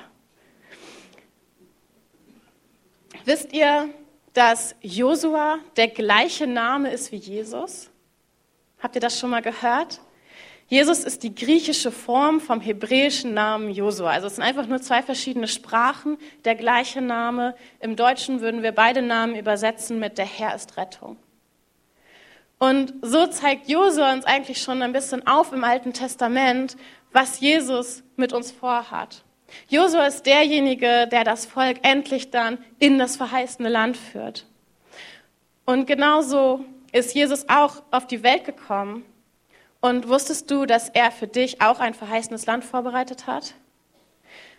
Wisst 3.26 3.54
ihr, 3.54 3.90
dass 4.34 4.76
Josua 4.82 5.60
der 5.76 5.88
gleiche 5.88 6.48
Name 6.48 6.92
ist 6.92 7.12
wie 7.12 7.18
Jesus? 7.18 7.90
Habt 8.80 8.96
ihr 8.96 9.02
das 9.02 9.20
schon 9.20 9.30
mal 9.30 9.42
gehört? 9.42 10.00
Jesus 10.68 11.04
ist 11.04 11.24
die 11.24 11.34
griechische 11.34 11.92
Form 11.92 12.40
vom 12.40 12.62
hebräischen 12.62 13.34
Namen 13.34 13.72
Josua. 13.72 14.12
Also 14.12 14.28
es 14.28 14.36
sind 14.36 14.44
einfach 14.44 14.68
nur 14.68 14.80
zwei 14.80 15.02
verschiedene 15.02 15.48
Sprachen, 15.48 16.20
der 16.46 16.54
gleiche 16.54 17.02
Name. 17.02 17.56
Im 17.80 17.96
Deutschen 17.96 18.40
würden 18.40 18.62
wir 18.62 18.72
beide 18.72 19.02
Namen 19.02 19.36
übersetzen 19.36 20.00
mit 20.00 20.20
der 20.20 20.26
Herr 20.28 20.54
ist 20.54 20.78
Rettung. 20.78 21.18
Und 22.60 22.94
so 23.02 23.26
zeigt 23.26 23.68
Josua 23.68 24.14
uns 24.14 24.26
eigentlich 24.26 24.62
schon 24.62 24.84
ein 24.84 24.94
bisschen 24.94 25.26
auf 25.26 25.54
im 25.54 25.64
Alten 25.64 25.92
Testament, 25.92 26.78
was 27.12 27.40
Jesus 27.40 28.04
mit 28.16 28.32
uns 28.32 28.52
vorhat. 28.52 29.24
Josua 29.68 30.06
ist 30.06 30.26
derjenige, 30.26 31.08
der 31.12 31.24
das 31.24 31.46
Volk 31.46 31.80
endlich 31.84 32.32
dann 32.32 32.58
in 32.80 32.98
das 33.00 33.18
verheißene 33.18 33.70
Land 33.70 33.98
führt. 33.98 34.46
Und 35.66 35.86
genauso 35.86 36.66
ist 36.92 37.14
Jesus 37.14 37.48
auch 37.50 37.84
auf 37.92 38.08
die 38.08 38.24
Welt 38.24 38.46
gekommen. 38.46 39.06
Und 39.82 40.10
wusstest 40.10 40.50
du, 40.52 40.66
dass 40.66 40.90
er 40.90 41.12
für 41.12 41.28
dich 41.28 41.62
auch 41.62 41.80
ein 41.80 41.94
verheißenes 41.94 42.46
Land 42.46 42.66
vorbereitet 42.66 43.28
hat? 43.28 43.54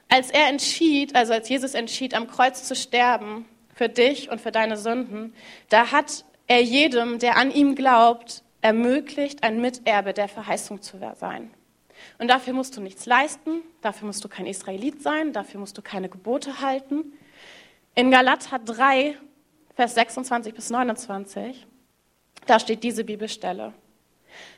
Als 0.09 0.31
er 0.31 0.49
entschied, 0.49 1.15
also 1.15 1.33
als 1.33 1.49
Jesus 1.49 1.75
entschied, 1.75 2.15
am 2.15 2.27
Kreuz 2.27 2.65
zu 2.65 2.75
sterben, 2.75 3.47
für 3.75 3.89
dich 3.89 4.31
und 4.31 4.41
für 4.41 4.51
deine 4.51 4.77
Sünden, 4.77 5.35
da 5.69 5.93
hat 5.93 6.25
er 6.47 6.63
jedem, 6.63 7.19
der 7.19 7.37
an 7.37 7.51
ihm 7.51 7.75
glaubt, 7.75 8.43
ermöglicht, 8.61 9.43
ein 9.43 9.61
Miterbe 9.61 10.13
der 10.13 10.29
Verheißung 10.29 10.83
zu 10.83 10.99
sein. 11.15 11.51
Und 12.19 12.29
dafür 12.29 12.53
musst 12.53 12.77
du 12.77 12.81
nichts 12.81 13.07
leisten, 13.07 13.63
dafür 13.81 14.07
musst 14.07 14.25
du 14.25 14.29
kein 14.29 14.47
Israelit 14.47 15.03
sein, 15.03 15.33
dafür 15.33 15.61
musst 15.61 15.79
du 15.79 15.83
keine 15.83 16.09
Gebote 16.09 16.61
halten. 16.61 17.13
In 17.95 18.11
Galater 18.11 18.59
3, 18.59 19.17
Vers 19.75 19.95
26 19.95 20.55
bis 20.55 20.71
29, 20.71 21.67
da 22.47 22.59
steht 22.59 22.83
diese 22.83 23.05
Bibelstelle. 23.05 23.73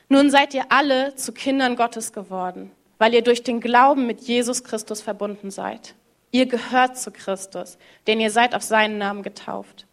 Nun 0.09 0.29
seid 0.29 0.53
ihr 0.53 0.65
alle 0.69 1.15
zu 1.15 1.31
Kindern 1.31 1.75
Gottes 1.75 2.13
geworden, 2.13 2.71
weil 2.97 3.13
ihr 3.13 3.21
durch 3.21 3.43
den 3.43 3.59
Glauben 3.59 4.05
mit 4.05 4.21
Jesus 4.21 4.63
Christus 4.63 5.01
verbunden 5.01 5.49
seid. 5.51 5.95
Ihr 6.31 6.45
gehört 6.45 6.97
zu 6.97 7.11
Christus, 7.11 7.77
denn 8.07 8.19
ihr 8.19 8.31
seid 8.31 8.55
auf 8.55 8.63
seinen 8.63 8.97
Namen 8.97 9.23
getauft. 9.23 9.85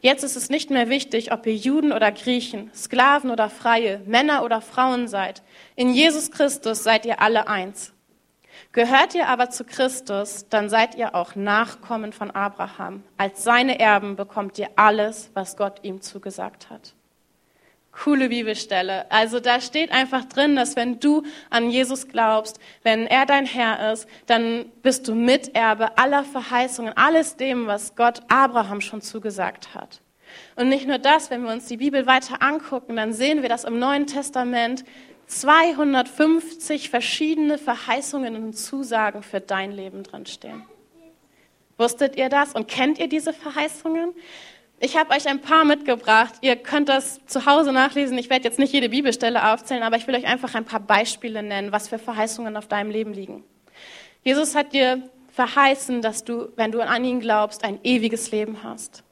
Jetzt 0.00 0.22
ist 0.22 0.36
es 0.36 0.48
nicht 0.48 0.70
mehr 0.70 0.88
wichtig, 0.88 1.32
ob 1.32 1.46
ihr 1.46 1.56
Juden 1.56 1.92
oder 1.92 2.12
Griechen, 2.12 2.70
Sklaven 2.72 3.30
oder 3.30 3.50
Freie, 3.50 4.00
Männer 4.06 4.44
oder 4.44 4.60
Frauen 4.60 5.08
seid. 5.08 5.42
In 5.74 5.92
Jesus 5.92 6.30
Christus 6.30 6.84
seid 6.84 7.04
ihr 7.04 7.20
alle 7.20 7.48
eins. 7.48 7.92
Gehört 8.72 9.14
ihr 9.14 9.28
aber 9.28 9.50
zu 9.50 9.64
Christus, 9.64 10.46
dann 10.50 10.68
seid 10.68 10.94
ihr 10.94 11.14
auch 11.14 11.34
Nachkommen 11.34 12.12
von 12.12 12.30
Abraham. 12.30 13.02
Als 13.16 13.42
seine 13.42 13.80
Erben 13.80 14.14
bekommt 14.14 14.58
ihr 14.58 14.68
alles, 14.76 15.30
was 15.34 15.56
Gott 15.56 15.80
ihm 15.82 16.00
zugesagt 16.00 16.70
hat 16.70 16.94
coole 17.92 18.28
Bibelstelle. 18.28 19.10
Also 19.10 19.40
da 19.40 19.60
steht 19.60 19.90
einfach 19.90 20.24
drin, 20.24 20.56
dass 20.56 20.76
wenn 20.76 21.00
du 21.00 21.22
an 21.50 21.70
Jesus 21.70 22.08
glaubst, 22.08 22.60
wenn 22.82 23.06
er 23.06 23.26
dein 23.26 23.46
Herr 23.46 23.92
ist, 23.92 24.06
dann 24.26 24.66
bist 24.82 25.08
du 25.08 25.14
Miterbe 25.14 25.98
aller 25.98 26.24
Verheißungen, 26.24 26.96
alles 26.96 27.36
dem, 27.36 27.66
was 27.66 27.96
Gott 27.96 28.20
Abraham 28.28 28.80
schon 28.80 29.00
zugesagt 29.00 29.74
hat. 29.74 30.00
Und 30.56 30.68
nicht 30.68 30.86
nur 30.86 30.98
das, 30.98 31.30
wenn 31.30 31.42
wir 31.42 31.52
uns 31.52 31.66
die 31.66 31.78
Bibel 31.78 32.06
weiter 32.06 32.42
angucken, 32.42 32.96
dann 32.96 33.12
sehen 33.12 33.42
wir, 33.42 33.48
dass 33.48 33.64
im 33.64 33.78
Neuen 33.78 34.06
Testament 34.06 34.84
250 35.26 36.90
verschiedene 36.90 37.58
Verheißungen 37.58 38.36
und 38.36 38.54
Zusagen 38.54 39.22
für 39.22 39.40
dein 39.40 39.72
Leben 39.72 40.02
drinstehen. 40.02 40.62
Wusstet 41.76 42.16
ihr 42.16 42.28
das 42.28 42.54
und 42.54 42.66
kennt 42.66 42.98
ihr 42.98 43.08
diese 43.08 43.32
Verheißungen? 43.32 44.14
Ich 44.80 44.96
habe 44.96 45.10
euch 45.12 45.26
ein 45.26 45.40
paar 45.40 45.64
mitgebracht. 45.64 46.34
Ihr 46.40 46.54
könnt 46.54 46.88
das 46.88 47.20
zu 47.26 47.46
Hause 47.46 47.72
nachlesen. 47.72 48.16
Ich 48.16 48.30
werde 48.30 48.44
jetzt 48.44 48.60
nicht 48.60 48.72
jede 48.72 48.88
Bibelstelle 48.88 49.52
aufzählen, 49.52 49.82
aber 49.82 49.96
ich 49.96 50.06
will 50.06 50.14
euch 50.14 50.26
einfach 50.26 50.54
ein 50.54 50.64
paar 50.64 50.78
Beispiele 50.78 51.42
nennen, 51.42 51.72
was 51.72 51.88
für 51.88 51.98
Verheißungen 51.98 52.56
auf 52.56 52.68
deinem 52.68 52.90
Leben 52.90 53.12
liegen. 53.12 53.42
Jesus 54.22 54.54
hat 54.54 54.72
dir 54.72 55.02
verheißen, 55.32 56.00
dass 56.00 56.22
du, 56.22 56.48
wenn 56.54 56.70
du 56.70 56.80
an 56.80 57.04
ihn 57.04 57.18
glaubst, 57.18 57.64
ein 57.64 57.80
ewiges 57.82 58.30
Leben 58.30 58.62
hast. 58.62 59.02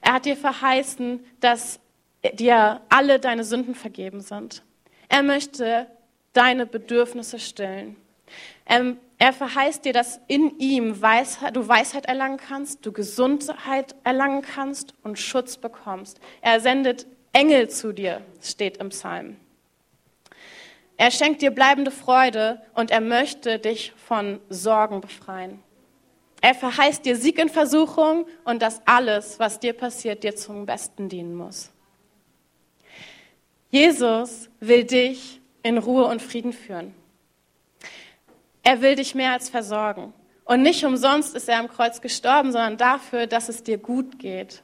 Er 0.00 0.14
hat 0.14 0.24
dir 0.24 0.36
verheißen, 0.36 1.24
dass 1.40 1.78
dir 2.32 2.80
alle 2.88 3.20
deine 3.20 3.44
Sünden 3.44 3.76
vergeben 3.76 4.20
sind. 4.20 4.62
Er 5.08 5.22
möchte 5.22 5.86
deine 6.32 6.66
Bedürfnisse 6.66 7.38
stillen. 7.38 7.96
Er 8.64 8.96
er 9.18 9.32
verheißt 9.32 9.84
dir, 9.84 9.92
dass 9.92 10.20
in 10.28 10.58
ihm 10.58 11.02
Weisheit, 11.02 11.56
du 11.56 11.66
Weisheit 11.66 12.06
erlangen 12.06 12.36
kannst, 12.36 12.86
du 12.86 12.92
Gesundheit 12.92 13.96
erlangen 14.04 14.42
kannst 14.42 14.94
und 15.02 15.18
Schutz 15.18 15.56
bekommst. 15.56 16.20
Er 16.40 16.60
sendet 16.60 17.06
Engel 17.32 17.68
zu 17.68 17.92
dir, 17.92 18.22
steht 18.40 18.76
im 18.76 18.90
Psalm. 18.90 19.36
Er 20.96 21.10
schenkt 21.10 21.42
dir 21.42 21.50
bleibende 21.50 21.90
Freude 21.90 22.62
und 22.74 22.92
er 22.92 23.00
möchte 23.00 23.58
dich 23.58 23.92
von 23.96 24.40
Sorgen 24.48 25.00
befreien. 25.00 25.62
Er 26.40 26.54
verheißt 26.54 27.04
dir 27.04 27.16
Sieg 27.16 27.38
in 27.38 27.48
Versuchung 27.48 28.26
und 28.44 28.62
dass 28.62 28.80
alles, 28.86 29.40
was 29.40 29.58
dir 29.58 29.72
passiert, 29.72 30.22
dir 30.22 30.36
zum 30.36 30.64
Besten 30.64 31.08
dienen 31.08 31.34
muss. 31.34 31.72
Jesus 33.70 34.48
will 34.60 34.84
dich 34.84 35.40
in 35.64 35.78
Ruhe 35.78 36.04
und 36.04 36.22
Frieden 36.22 36.52
führen. 36.52 36.94
Er 38.68 38.82
will 38.82 38.96
dich 38.96 39.14
mehr 39.14 39.32
als 39.32 39.48
versorgen. 39.48 40.12
Und 40.44 40.60
nicht 40.60 40.84
umsonst 40.84 41.34
ist 41.34 41.48
er 41.48 41.58
am 41.58 41.68
Kreuz 41.68 42.02
gestorben, 42.02 42.52
sondern 42.52 42.76
dafür, 42.76 43.26
dass 43.26 43.48
es 43.48 43.62
dir 43.62 43.78
gut 43.78 44.18
geht. 44.18 44.62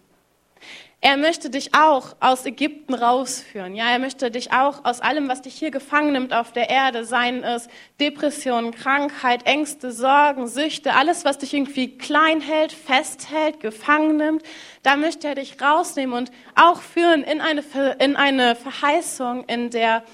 Er 1.01 1.17
möchte 1.17 1.49
dich 1.49 1.75
auch 1.75 2.15
aus 2.21 2.45
Ägypten 2.45 2.93
rausführen. 2.93 3.75
Ja, 3.75 3.89
er 3.89 3.99
möchte 3.99 4.31
dich 4.31 4.53
auch 4.53 4.85
aus 4.85 5.01
allem, 5.01 5.29
was 5.29 5.41
dich 5.41 5.55
hier 5.55 5.71
gefangen 5.71 6.13
nimmt 6.13 6.35
auf 6.35 6.53
der 6.53 6.69
Erde, 6.69 7.07
seien 7.07 7.43
es 7.43 7.67
Depressionen, 7.99 8.73
Krankheit, 8.73 9.47
Ängste, 9.47 9.91
Sorgen, 9.91 10.49
Süchte, 10.49 10.93
alles, 10.93 11.25
was 11.25 11.39
dich 11.39 11.55
irgendwie 11.55 11.97
klein 11.97 12.43
hält, 12.43 12.73
festhält, 12.73 13.61
gefangen 13.61 14.19
nimmt, 14.19 14.43
da 14.83 14.97
möchte 14.97 15.29
er 15.29 15.35
dich 15.37 15.63
rausnehmen 15.63 16.15
und 16.15 16.31
auch 16.57 16.83
führen 16.83 17.23
in 17.23 17.41
eine, 17.41 17.63
in 18.01 18.17
eine 18.17 18.55
Verheißung, 18.55 19.45
in 19.45 19.71
der 19.71 20.05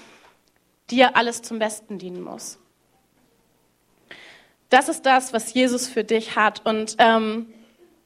dir 0.89 1.17
alles 1.17 1.41
zum 1.41 1.59
Besten 1.59 1.97
dienen 1.97 2.21
muss. 2.21 2.60
Das 4.71 4.87
ist 4.87 5.05
das, 5.05 5.33
was 5.33 5.53
Jesus 5.53 5.89
für 5.89 6.05
dich 6.05 6.37
hat. 6.37 6.65
Und 6.65 6.95
ähm, 6.97 7.53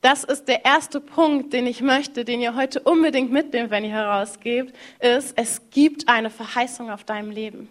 das 0.01 0.24
ist 0.24 0.48
der 0.48 0.65
erste 0.65 1.00
Punkt, 1.00 1.53
den 1.53 1.67
ich 1.67 1.81
möchte, 1.81 2.25
den 2.25 2.41
ihr 2.41 2.55
heute 2.55 2.79
unbedingt 2.79 3.31
mitnehmt, 3.31 3.69
wenn 3.69 3.86
ihr 3.86 3.91
herausgebt, 3.91 4.75
ist, 5.00 5.38
es 5.38 5.62
gibt 5.69 6.10
eine 6.10 6.31
Verheißung 6.31 6.89
auf 6.89 7.03
deinem 7.03 7.29
Leben. 7.29 7.69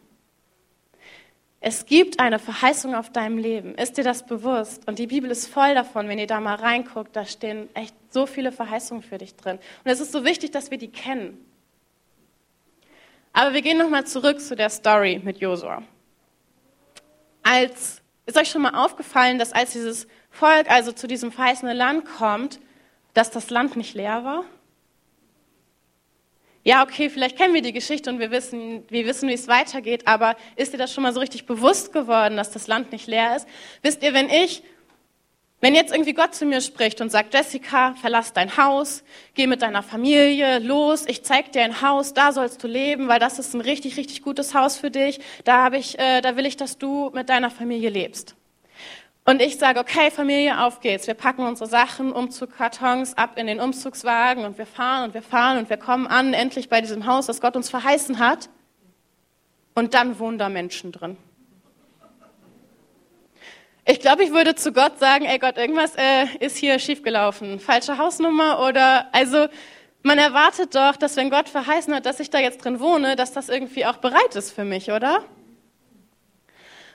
Es 1.61 1.87
gibt 1.87 2.21
eine 2.21 2.39
Verheißung 2.39 2.95
auf 2.95 3.11
deinem 3.11 3.37
Leben. 3.37 3.75
Ist 3.75 3.99
dir 3.99 4.05
das 4.05 4.27
bewusst? 4.27 4.87
Und 4.87 5.01
die 5.01 5.09
Bibel 5.09 5.29
ist 5.31 5.49
voll 5.49 5.75
davon, 5.75 6.09
wenn 6.09 6.21
ihr 6.21 6.29
da 6.29 6.39
mal 6.39 6.55
reinguckt, 6.55 7.17
da 7.17 7.25
stehen 7.25 7.69
echt 7.75 7.97
so 8.11 8.27
viele 8.27 8.53
Verheißungen 8.53 9.03
für 9.03 9.19
dich 9.19 9.35
drin. 9.35 9.59
Und 9.85 9.91
es 9.91 9.99
ist 9.99 10.13
so 10.13 10.25
wichtig, 10.25 10.53
dass 10.53 10.71
wir 10.71 10.79
die 10.79 10.91
kennen. 10.91 11.45
Aber 13.33 13.55
wir 13.55 13.63
gehen 13.63 13.79
nochmal 13.79 14.07
zurück 14.07 14.41
zu 14.41 14.55
der 14.55 14.71
Story 14.71 15.21
mit 15.25 15.39
Josua. 15.39 15.83
Als 17.43 18.04
ist 18.27 18.37
euch 18.37 18.51
schon 18.51 18.63
mal 18.63 18.75
aufgefallen, 18.75 19.39
dass 19.39 19.53
als 19.53 19.73
dieses 19.73 20.07
Volk 20.31 20.71
also 20.71 20.93
zu 20.93 21.07
diesem 21.07 21.33
verheißenen 21.33 21.77
Land 21.77 22.05
kommt, 22.05 22.61
dass 23.13 23.31
das 23.31 23.51
Land 23.51 23.77
nicht 23.77 23.95
leer 23.95 24.25
war? 24.25 24.45
Ja, 26.67 26.83
okay, 26.83 27.11
vielleicht 27.11 27.37
kennen 27.37 27.53
wir 27.53 27.61
die 27.61 27.75
Geschichte 27.75 28.09
und 28.09 28.19
wir 28.19 28.31
wissen, 28.31 28.85
wir 28.89 29.05
wissen, 29.05 29.29
wie 29.29 29.35
es 29.35 29.49
weitergeht, 29.49 30.07
aber 30.07 30.35
ist 30.57 30.73
dir 30.73 30.79
das 30.79 30.95
schon 30.95 31.03
mal 31.03 31.13
so 31.13 31.21
richtig 31.21 31.45
bewusst 31.45 31.93
geworden, 31.93 32.39
dass 32.39 32.51
das 32.51 32.67
Land 32.67 32.91
nicht 32.91 33.07
leer 33.07 33.37
ist? 33.37 33.47
Wisst 33.83 34.03
ihr, 34.03 34.15
wenn 34.15 34.31
ich 34.31 34.63
wenn 35.65 35.75
jetzt 35.75 35.93
irgendwie 35.93 36.13
Gott 36.13 36.35
zu 36.35 36.45
mir 36.45 36.61
spricht 36.61 37.01
und 37.01 37.11
sagt, 37.11 37.33
Jessica, 37.33 37.95
verlass 37.95 38.35
dein 38.35 38.59
Haus, 38.59 39.03
geh 39.33 39.47
mit 39.47 39.63
deiner 39.63 39.83
Familie 39.83 40.59
los, 40.59 41.07
ich 41.07 41.25
zeig 41.25 41.53
dir 41.53 41.63
ein 41.63 41.81
Haus, 41.81 42.13
da 42.13 42.33
sollst 42.33 42.63
du 42.63 42.67
leben, 42.67 43.09
weil 43.09 43.19
das 43.19 43.39
ist 43.39 43.55
ein 43.55 43.63
richtig, 43.63 43.97
richtig 43.97 44.21
gutes 44.21 44.53
Haus 44.53 44.77
für 44.77 44.91
dich. 44.91 45.21
Da 45.45 45.65
habe 45.65 45.79
ich, 45.79 45.99
äh, 45.99 46.21
da 46.21 46.37
will 46.37 46.45
ich, 46.45 46.59
dass 46.59 46.77
du 46.77 47.11
mit 47.15 47.31
deiner 47.31 47.51
Familie 47.51 47.89
lebst. 47.89 48.37
Und 49.25 49.41
ich 49.41 49.57
sage, 49.57 49.81
okay, 49.81 50.11
Familie, 50.11 50.61
auf 50.61 50.81
geht's. 50.81 51.07
Wir 51.07 51.15
packen 51.15 51.47
unsere 51.47 51.71
Sachen, 51.71 52.13
Umzugkartons 52.13 53.17
ab 53.17 53.39
in 53.39 53.47
den 53.47 53.59
Umzugswagen 53.59 54.45
und 54.45 54.59
wir 54.59 54.67
fahren 54.67 55.05
und 55.05 55.15
wir 55.15 55.23
fahren 55.23 55.57
und 55.57 55.71
wir 55.71 55.79
kommen 55.79 56.07
an, 56.07 56.35
endlich 56.35 56.69
bei 56.69 56.83
diesem 56.83 57.07
Haus, 57.07 57.25
das 57.25 57.41
Gott 57.41 57.57
uns 57.57 57.71
verheißen 57.71 58.19
hat. 58.19 58.51
Und 59.75 59.95
dann 59.95 60.19
wohnen 60.19 60.37
da 60.37 60.51
Menschen 60.51 60.93
drin. 60.93 61.17
Ich 63.87 64.01
glaube, 64.01 64.25
ich 64.25 64.33
würde 64.33 64.55
zu 64.55 64.73
Gott 64.73 64.99
sagen, 64.99 65.27
ey 65.27 65.39
Gott, 65.39 65.59
irgendwas 65.59 65.95
äh, 65.97 66.25
ist 66.41 66.57
hier 66.57 66.79
schiefgelaufen. 66.79 67.61
Falsche 67.61 67.99
Hausnummer 67.99 68.61
oder, 68.67 69.09
also 69.13 69.47
man 70.03 70.17
erwartet 70.17 70.75
doch, 70.75 70.97
dass 70.97 71.17
wenn 71.17 71.29
Gott 71.29 71.51
verheißen 71.51 71.95
hat, 71.95 72.07
dass 72.07 72.19
ich 72.19 72.31
da 72.31 72.39
jetzt 72.39 72.65
drin 72.65 72.81
wohne, 72.81 73.15
dass 73.15 73.33
das 73.33 73.51
irgendwie 73.51 73.85
auch 73.85 73.99
bereit 73.99 74.37
ist 74.37 74.53
für 74.53 74.65
mich, 74.65 74.91
oder? 74.91 75.23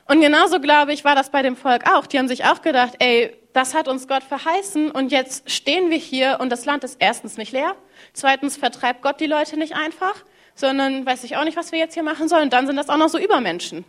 Und 0.07 0.21
genauso, 0.21 0.59
glaube 0.59 0.91
ich, 0.91 1.05
war 1.05 1.13
das 1.13 1.29
bei 1.29 1.43
dem 1.43 1.55
Volk 1.55 1.87
auch. 1.91 2.07
Die 2.07 2.17
haben 2.17 2.27
sich 2.27 2.45
auch 2.45 2.63
gedacht, 2.63 2.95
ey, 2.97 3.37
das 3.53 3.75
hat 3.75 3.87
uns 3.87 4.07
Gott 4.07 4.23
verheißen 4.23 4.89
und 4.89 5.11
jetzt 5.11 5.51
stehen 5.51 5.91
wir 5.91 5.97
hier 5.97 6.37
und 6.39 6.49
das 6.49 6.65
Land 6.65 6.83
ist 6.83 6.97
erstens 6.99 7.37
nicht 7.37 7.51
leer, 7.51 7.75
zweitens 8.13 8.57
vertreibt 8.57 9.03
Gott 9.03 9.19
die 9.19 9.27
Leute 9.27 9.57
nicht 9.57 9.75
einfach, 9.75 10.25
sondern 10.55 11.05
weiß 11.05 11.23
ich 11.23 11.37
auch 11.37 11.43
nicht, 11.43 11.57
was 11.57 11.71
wir 11.71 11.77
jetzt 11.77 11.93
hier 11.93 12.03
machen 12.03 12.27
sollen. 12.27 12.49
Dann 12.49 12.65
sind 12.65 12.77
das 12.77 12.89
auch 12.89 12.97
noch 12.97 13.09
so 13.09 13.19
Übermenschen. 13.19 13.85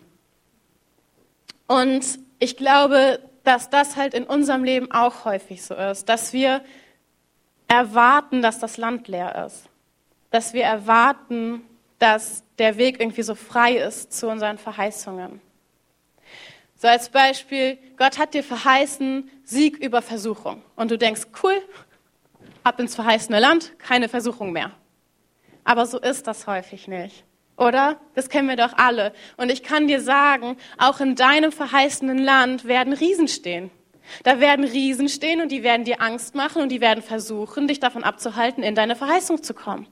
Und 1.66 2.04
ich 2.40 2.56
glaube, 2.56 3.20
dass 3.44 3.70
das 3.70 3.96
halt 3.96 4.14
in 4.14 4.24
unserem 4.24 4.64
Leben 4.64 4.90
auch 4.90 5.24
häufig 5.24 5.62
so 5.62 5.74
ist, 5.74 6.08
dass 6.08 6.32
wir 6.32 6.62
erwarten, 7.68 8.42
dass 8.42 8.58
das 8.58 8.76
Land 8.76 9.06
leer 9.06 9.46
ist, 9.46 9.68
dass 10.30 10.52
wir 10.52 10.64
erwarten, 10.64 11.62
dass 11.98 12.42
der 12.58 12.76
Weg 12.76 12.98
irgendwie 12.98 13.22
so 13.22 13.34
frei 13.34 13.76
ist 13.76 14.12
zu 14.12 14.28
unseren 14.28 14.58
Verheißungen. 14.58 15.40
So 16.76 16.88
als 16.88 17.10
Beispiel, 17.10 17.78
Gott 17.96 18.18
hat 18.18 18.32
dir 18.34 18.42
verheißen, 18.42 19.30
Sieg 19.44 19.76
über 19.76 20.00
Versuchung. 20.00 20.62
Und 20.76 20.90
du 20.90 20.96
denkst, 20.96 21.26
cool, 21.42 21.62
ab 22.64 22.80
ins 22.80 22.94
verheißene 22.94 23.38
Land, 23.38 23.78
keine 23.78 24.08
Versuchung 24.08 24.52
mehr. 24.52 24.72
Aber 25.62 25.84
so 25.84 26.00
ist 26.00 26.26
das 26.26 26.46
häufig 26.46 26.88
nicht 26.88 27.24
oder? 27.60 28.00
Das 28.14 28.28
kennen 28.28 28.48
wir 28.48 28.56
doch 28.56 28.72
alle. 28.76 29.12
Und 29.36 29.52
ich 29.52 29.62
kann 29.62 29.86
dir 29.86 30.00
sagen, 30.00 30.56
auch 30.78 30.98
in 31.00 31.14
deinem 31.14 31.52
verheißenen 31.52 32.18
Land 32.18 32.64
werden 32.64 32.92
Riesen 32.92 33.28
stehen. 33.28 33.70
Da 34.24 34.40
werden 34.40 34.64
Riesen 34.64 35.08
stehen 35.08 35.40
und 35.40 35.52
die 35.52 35.62
werden 35.62 35.84
dir 35.84 36.00
Angst 36.00 36.34
machen 36.34 36.62
und 36.62 36.70
die 36.70 36.80
werden 36.80 37.02
versuchen, 37.02 37.68
dich 37.68 37.78
davon 37.78 38.02
abzuhalten, 38.02 38.64
in 38.64 38.74
deine 38.74 38.96
Verheißung 38.96 39.42
zu 39.44 39.54
kommen. 39.54 39.86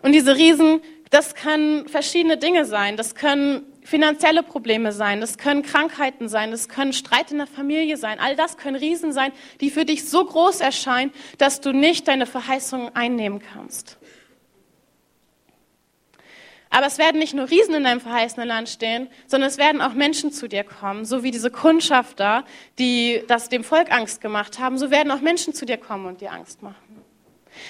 Und 0.00 0.12
diese 0.12 0.36
Riesen 0.36 0.80
Das 1.12 1.34
können 1.34 1.88
verschiedene 1.88 2.38
Dinge 2.38 2.64
sein. 2.64 2.96
Das 2.96 3.14
können 3.14 3.66
finanzielle 3.82 4.42
Probleme 4.42 4.92
sein. 4.92 5.20
Das 5.20 5.36
können 5.36 5.62
Krankheiten 5.62 6.26
sein. 6.26 6.52
Das 6.52 6.70
können 6.70 6.94
Streit 6.94 7.30
in 7.30 7.36
der 7.36 7.46
Familie 7.46 7.98
sein. 7.98 8.18
All 8.18 8.34
das 8.34 8.56
können 8.56 8.76
Riesen 8.76 9.12
sein, 9.12 9.30
die 9.60 9.68
für 9.68 9.84
dich 9.84 10.08
so 10.08 10.24
groß 10.24 10.62
erscheinen, 10.62 11.12
dass 11.36 11.60
du 11.60 11.72
nicht 11.72 12.08
deine 12.08 12.24
Verheißungen 12.24 12.96
einnehmen 12.96 13.40
kannst. 13.40 13.98
Aber 16.74 16.86
es 16.86 16.96
werden 16.96 17.18
nicht 17.18 17.34
nur 17.34 17.50
Riesen 17.50 17.74
in 17.74 17.84
deinem 17.84 18.00
verheißenen 18.00 18.48
Land 18.48 18.66
stehen, 18.66 19.08
sondern 19.26 19.50
es 19.50 19.58
werden 19.58 19.82
auch 19.82 19.92
Menschen 19.92 20.32
zu 20.32 20.48
dir 20.48 20.64
kommen, 20.64 21.04
so 21.04 21.22
wie 21.22 21.30
diese 21.30 21.50
Kundschafter, 21.50 22.44
die 22.78 23.22
das 23.28 23.50
dem 23.50 23.62
Volk 23.62 23.92
Angst 23.92 24.22
gemacht 24.22 24.58
haben, 24.58 24.78
so 24.78 24.90
werden 24.90 25.12
auch 25.12 25.20
Menschen 25.20 25.52
zu 25.52 25.66
dir 25.66 25.76
kommen 25.76 26.06
und 26.06 26.22
dir 26.22 26.32
Angst 26.32 26.62
machen. 26.62 27.04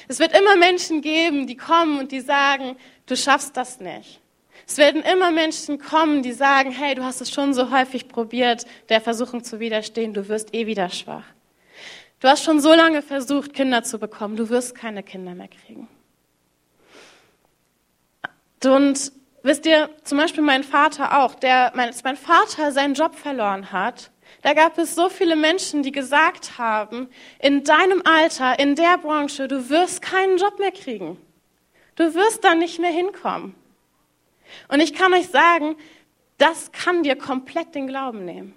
Es 0.07 0.21
wird 0.21 0.39
immer 0.39 0.55
Menschen 0.55 1.01
geben, 1.01 1.49
die 1.49 1.57
kommen 1.57 1.99
und 1.99 2.13
die 2.13 2.21
sagen, 2.21 2.77
du 3.07 3.17
schaffst 3.17 3.57
das 3.57 3.81
nicht. 3.81 4.21
Es 4.69 4.79
werden 4.79 5.03
immer 5.03 5.33
Menschen 5.33 5.81
kommen, 5.81 6.23
die 6.23 6.33
sagen, 6.33 6.71
hey, 6.71 6.95
du 6.95 7.03
hast 7.03 7.21
es 7.21 7.33
schon 7.33 7.55
so 7.55 7.73
häufig 7.73 8.07
probiert, 8.07 8.67
der 8.89 9.01
Versuchung 9.01 9.43
zu 9.43 9.59
widerstehen, 9.59 10.15
du 10.15 10.29
wirst 10.29 10.55
eh 10.55 10.69
wieder 10.69 10.89
schwach. 10.91 11.25
Du 12.21 12.29
hast 12.29 12.45
schon 12.45 12.61
so 12.61 12.73
lange 12.73 13.03
versucht, 13.03 13.53
Kinder 13.53 13.83
zu 13.83 13.99
bekommen, 13.99 14.37
du 14.37 14.49
wirst 14.49 14.77
keine 14.77 15.03
Kinder 15.03 15.35
mehr 15.35 15.49
kriegen. 15.49 15.89
Und 18.67 19.13
wisst 19.43 19.67
ihr, 19.67 19.91
zum 20.05 20.19
Beispiel 20.19 20.43
mein 20.43 20.65
Vater 20.65 21.23
auch, 21.23 21.35
der, 21.35 21.77
als 21.77 22.05
mein 22.05 22.17
Vater 22.17 22.73
seinen 22.73 22.95
Job 22.95 23.15
verloren 23.15 23.73
hat, 23.73 24.11
da 24.43 24.55
gab 24.55 24.79
es 24.79 24.95
so 24.95 25.09
viele 25.09 25.37
Menschen, 25.37 25.83
die 25.83 25.93
gesagt 25.93 26.59
haben, 26.59 27.09
in 27.39 27.65
deinem 27.65 28.03
Alter, 28.05 28.59
in 28.59 28.75
der 28.75 28.99
Branche, 28.99 29.47
du 29.47 29.69
wirst 29.69 30.03
keinen 30.03 30.39
Job 30.39 30.59
mehr 30.59 30.73
kriegen. 30.73 31.17
Du 31.95 32.15
wirst 32.15 32.43
da 32.43 32.55
nicht 32.55 32.81
mehr 32.81 32.91
hinkommen. 32.91 33.55
Und 34.69 34.81
ich 34.81 34.95
kann 34.95 35.13
euch 35.13 35.29
sagen, 35.29 35.77
das 36.39 36.73
kann 36.73 37.03
dir 37.03 37.17
komplett 37.17 37.75
den 37.75 37.87
Glauben 37.87 38.25
nehmen. 38.25 38.55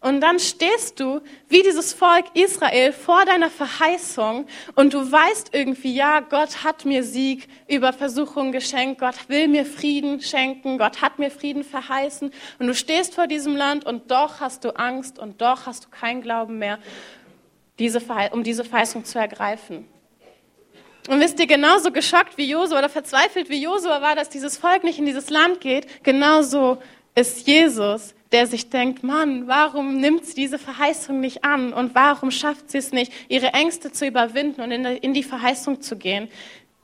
Und 0.00 0.20
dann 0.20 0.38
stehst 0.38 1.00
du 1.00 1.20
wie 1.48 1.62
dieses 1.62 1.92
Volk 1.92 2.26
Israel 2.34 2.92
vor 2.92 3.24
deiner 3.24 3.50
Verheißung 3.50 4.46
und 4.74 4.94
du 4.94 5.10
weißt 5.10 5.50
irgendwie, 5.52 5.94
ja, 5.94 6.20
Gott 6.20 6.62
hat 6.62 6.84
mir 6.84 7.02
Sieg 7.02 7.48
über 7.66 7.92
Versuchungen 7.92 8.52
geschenkt, 8.52 9.00
Gott 9.00 9.28
will 9.28 9.48
mir 9.48 9.66
Frieden 9.66 10.20
schenken, 10.20 10.78
Gott 10.78 11.02
hat 11.02 11.18
mir 11.18 11.30
Frieden 11.30 11.64
verheißen 11.64 12.32
und 12.58 12.66
du 12.66 12.74
stehst 12.74 13.14
vor 13.14 13.26
diesem 13.26 13.56
Land 13.56 13.86
und 13.86 14.10
doch 14.10 14.40
hast 14.40 14.64
du 14.64 14.76
Angst 14.76 15.18
und 15.18 15.40
doch 15.40 15.66
hast 15.66 15.86
du 15.86 15.88
keinen 15.88 16.22
Glauben 16.22 16.58
mehr, 16.58 16.78
diese, 17.78 18.00
um 18.32 18.44
diese 18.44 18.64
Verheißung 18.64 19.04
zu 19.04 19.18
ergreifen. 19.18 19.88
Und 21.08 21.20
wisst 21.20 21.40
ihr, 21.40 21.46
genauso 21.46 21.90
geschockt 21.90 22.36
wie 22.36 22.50
Josua 22.50 22.78
oder 22.78 22.88
verzweifelt 22.90 23.48
wie 23.48 23.62
Josua 23.62 24.02
war, 24.02 24.14
dass 24.14 24.28
dieses 24.28 24.58
Volk 24.58 24.84
nicht 24.84 24.98
in 24.98 25.06
dieses 25.06 25.30
Land 25.30 25.60
geht, 25.60 26.04
genauso 26.04 26.82
ist 27.14 27.46
Jesus 27.46 28.14
der 28.32 28.46
sich 28.46 28.68
denkt, 28.70 29.02
Mann, 29.02 29.46
warum 29.46 29.96
nimmt 29.96 30.26
sie 30.26 30.34
diese 30.34 30.58
Verheißung 30.58 31.20
nicht 31.20 31.44
an 31.44 31.72
und 31.72 31.94
warum 31.94 32.30
schafft 32.30 32.70
sie 32.70 32.78
es 32.78 32.92
nicht, 32.92 33.12
ihre 33.28 33.54
Ängste 33.54 33.90
zu 33.90 34.06
überwinden 34.06 34.60
und 34.60 34.70
in 34.70 35.14
die 35.14 35.22
Verheißung 35.22 35.80
zu 35.80 35.96
gehen? 35.96 36.28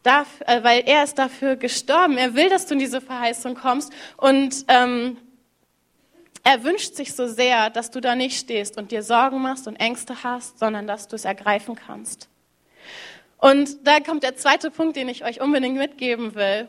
Darf, 0.03 0.41
äh, 0.47 0.63
weil 0.63 0.83
er 0.87 1.05
ist 1.05 1.19
dafür 1.19 1.57
gestorben. 1.57 2.19
Er 2.19 2.35
will, 2.35 2.51
dass 2.51 2.67
du 2.67 2.75
in 2.75 2.81
diese 2.81 3.01
Verheißung 3.01 3.55
kommst 3.55 3.93
und 4.17 4.65
ähm, 4.69 5.17
er 6.43 6.63
wünscht 6.63 6.95
sich 6.95 7.15
so 7.15 7.27
sehr, 7.27 7.71
dass 7.71 7.91
du 7.91 8.01
da 8.01 8.15
nicht 8.15 8.39
stehst 8.39 8.77
und 8.77 8.93
dir 8.93 9.03
Sorgen 9.03 9.41
machst 9.41 9.67
und 9.67 9.77
Ängste 9.77 10.23
hast, 10.23 10.59
sondern 10.59 10.87
dass 10.87 11.09
du 11.09 11.17
es 11.17 11.25
ergreifen 11.25 11.75
kannst. 11.75 12.29
Und 13.39 13.87
da 13.87 14.01
kommt 14.01 14.23
der 14.23 14.37
zweite 14.37 14.71
Punkt, 14.71 14.97
den 14.97 15.09
ich 15.09 15.25
euch 15.25 15.41
unbedingt 15.41 15.77
mitgeben 15.77 16.35
will 16.35 16.69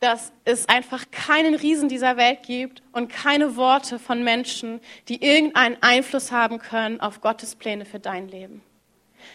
dass 0.00 0.32
es 0.46 0.66
einfach 0.68 1.04
keinen 1.10 1.54
Riesen 1.54 1.90
dieser 1.90 2.16
Welt 2.16 2.42
gibt 2.42 2.82
und 2.92 3.12
keine 3.12 3.56
Worte 3.56 3.98
von 3.98 4.24
Menschen, 4.24 4.80
die 5.08 5.22
irgendeinen 5.22 5.76
Einfluss 5.82 6.32
haben 6.32 6.58
können 6.58 7.00
auf 7.00 7.20
Gottes 7.20 7.54
Pläne 7.54 7.84
für 7.84 8.00
dein 8.00 8.26
Leben. 8.28 8.62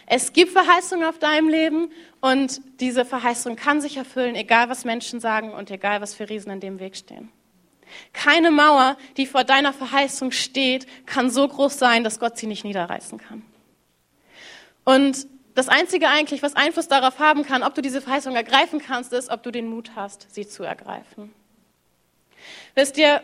Es 0.06 0.32
gibt 0.32 0.50
Verheißungen 0.50 1.06
auf 1.06 1.20
deinem 1.20 1.48
Leben 1.48 1.90
und 2.20 2.60
diese 2.80 3.04
Verheißung 3.04 3.54
kann 3.54 3.80
sich 3.80 3.96
erfüllen, 3.96 4.34
egal 4.34 4.68
was 4.68 4.84
Menschen 4.84 5.20
sagen 5.20 5.52
und 5.52 5.70
egal 5.70 6.00
was 6.00 6.14
für 6.14 6.28
Riesen 6.28 6.50
in 6.50 6.60
dem 6.60 6.80
Weg 6.80 6.96
stehen. 6.96 7.30
Keine 8.12 8.50
Mauer, 8.50 8.96
die 9.16 9.26
vor 9.26 9.44
deiner 9.44 9.72
Verheißung 9.72 10.32
steht, 10.32 10.86
kann 11.06 11.30
so 11.30 11.46
groß 11.46 11.78
sein, 11.78 12.02
dass 12.02 12.18
Gott 12.18 12.36
sie 12.36 12.48
nicht 12.48 12.64
niederreißen 12.64 13.18
kann. 13.18 13.42
Und 14.84 15.28
das 15.56 15.68
Einzige 15.70 16.08
eigentlich, 16.08 16.42
was 16.42 16.54
Einfluss 16.54 16.86
darauf 16.86 17.18
haben 17.18 17.42
kann, 17.42 17.62
ob 17.62 17.74
du 17.74 17.80
diese 17.80 18.02
Verheißung 18.02 18.36
ergreifen 18.36 18.78
kannst, 18.78 19.14
ist, 19.14 19.30
ob 19.30 19.42
du 19.42 19.50
den 19.50 19.68
Mut 19.68 19.92
hast, 19.96 20.26
sie 20.32 20.46
zu 20.46 20.62
ergreifen. 20.62 21.34
Wisst 22.74 22.98
ihr, 22.98 23.22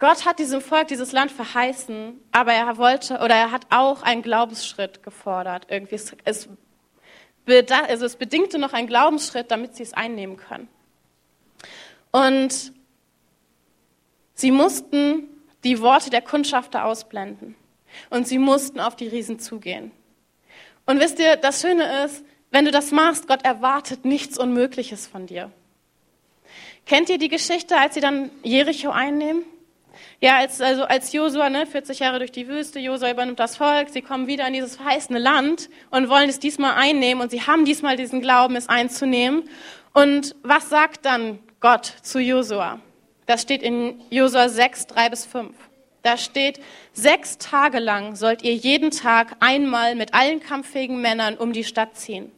Gott 0.00 0.26
hat 0.26 0.40
diesem 0.40 0.60
Volk 0.60 0.88
dieses 0.88 1.12
Land 1.12 1.30
verheißen, 1.30 2.20
aber 2.32 2.52
er 2.52 2.76
wollte 2.76 3.20
oder 3.20 3.36
er 3.36 3.52
hat 3.52 3.66
auch 3.70 4.02
einen 4.02 4.22
Glaubensschritt 4.22 5.04
gefordert. 5.04 5.66
Irgendwie 5.70 5.94
es, 5.94 6.12
es, 6.24 6.48
also 7.46 8.04
es 8.04 8.16
bedingte 8.16 8.58
noch 8.58 8.72
einen 8.72 8.88
Glaubensschritt, 8.88 9.52
damit 9.52 9.76
sie 9.76 9.84
es 9.84 9.94
einnehmen 9.94 10.36
können. 10.36 10.66
Und 12.10 12.72
sie 14.34 14.50
mussten 14.50 15.28
die 15.62 15.80
Worte 15.80 16.10
der 16.10 16.22
Kundschafter 16.22 16.84
ausblenden 16.84 17.54
und 18.10 18.26
sie 18.26 18.38
mussten 18.38 18.80
auf 18.80 18.96
die 18.96 19.06
Riesen 19.06 19.38
zugehen. 19.38 19.92
Und 20.86 21.00
wisst 21.00 21.18
ihr, 21.18 21.36
das 21.36 21.60
Schöne 21.60 22.04
ist, 22.04 22.24
wenn 22.50 22.64
du 22.64 22.70
das 22.70 22.90
machst, 22.90 23.28
Gott 23.28 23.44
erwartet 23.44 24.04
nichts 24.04 24.38
Unmögliches 24.38 25.06
von 25.06 25.26
dir. 25.26 25.50
Kennt 26.86 27.08
ihr 27.08 27.18
die 27.18 27.28
Geschichte, 27.28 27.76
als 27.78 27.94
sie 27.94 28.00
dann 28.00 28.30
Jericho 28.42 28.90
einnehmen? 28.90 29.44
Ja, 30.20 30.36
als, 30.36 30.60
also 30.60 30.84
als 30.84 31.12
Josua, 31.12 31.50
ne, 31.50 31.66
40 31.66 32.00
Jahre 32.00 32.18
durch 32.18 32.32
die 32.32 32.48
Wüste, 32.48 32.78
Josua 32.78 33.10
übernimmt 33.10 33.40
das 33.40 33.56
Volk, 33.56 33.88
sie 33.90 34.02
kommen 34.02 34.26
wieder 34.26 34.46
in 34.46 34.52
dieses 34.52 34.76
verheißene 34.76 35.18
Land 35.18 35.68
und 35.90 36.08
wollen 36.08 36.28
es 36.28 36.38
diesmal 36.38 36.74
einnehmen 36.74 37.22
und 37.22 37.30
sie 37.30 37.42
haben 37.42 37.64
diesmal 37.64 37.96
diesen 37.96 38.20
Glauben, 38.20 38.56
es 38.56 38.68
einzunehmen. 38.68 39.48
Und 39.92 40.34
was 40.42 40.68
sagt 40.68 41.04
dann 41.04 41.38
Gott 41.60 41.86
zu 42.02 42.20
Josua? 42.20 42.80
Das 43.26 43.42
steht 43.42 43.62
in 43.62 44.00
Josua 44.10 44.48
6, 44.48 44.88
3 44.88 45.10
bis 45.10 45.26
5. 45.26 45.54
Da 46.02 46.16
steht, 46.16 46.60
sechs 46.92 47.38
Tage 47.38 47.78
lang 47.78 48.16
sollt 48.16 48.42
ihr 48.42 48.54
jeden 48.54 48.90
Tag 48.90 49.36
einmal 49.40 49.94
mit 49.94 50.14
allen 50.14 50.40
kampffähigen 50.40 51.00
Männern 51.00 51.36
um 51.36 51.52
die 51.52 51.64
Stadt 51.64 51.96
ziehen. 51.96 52.32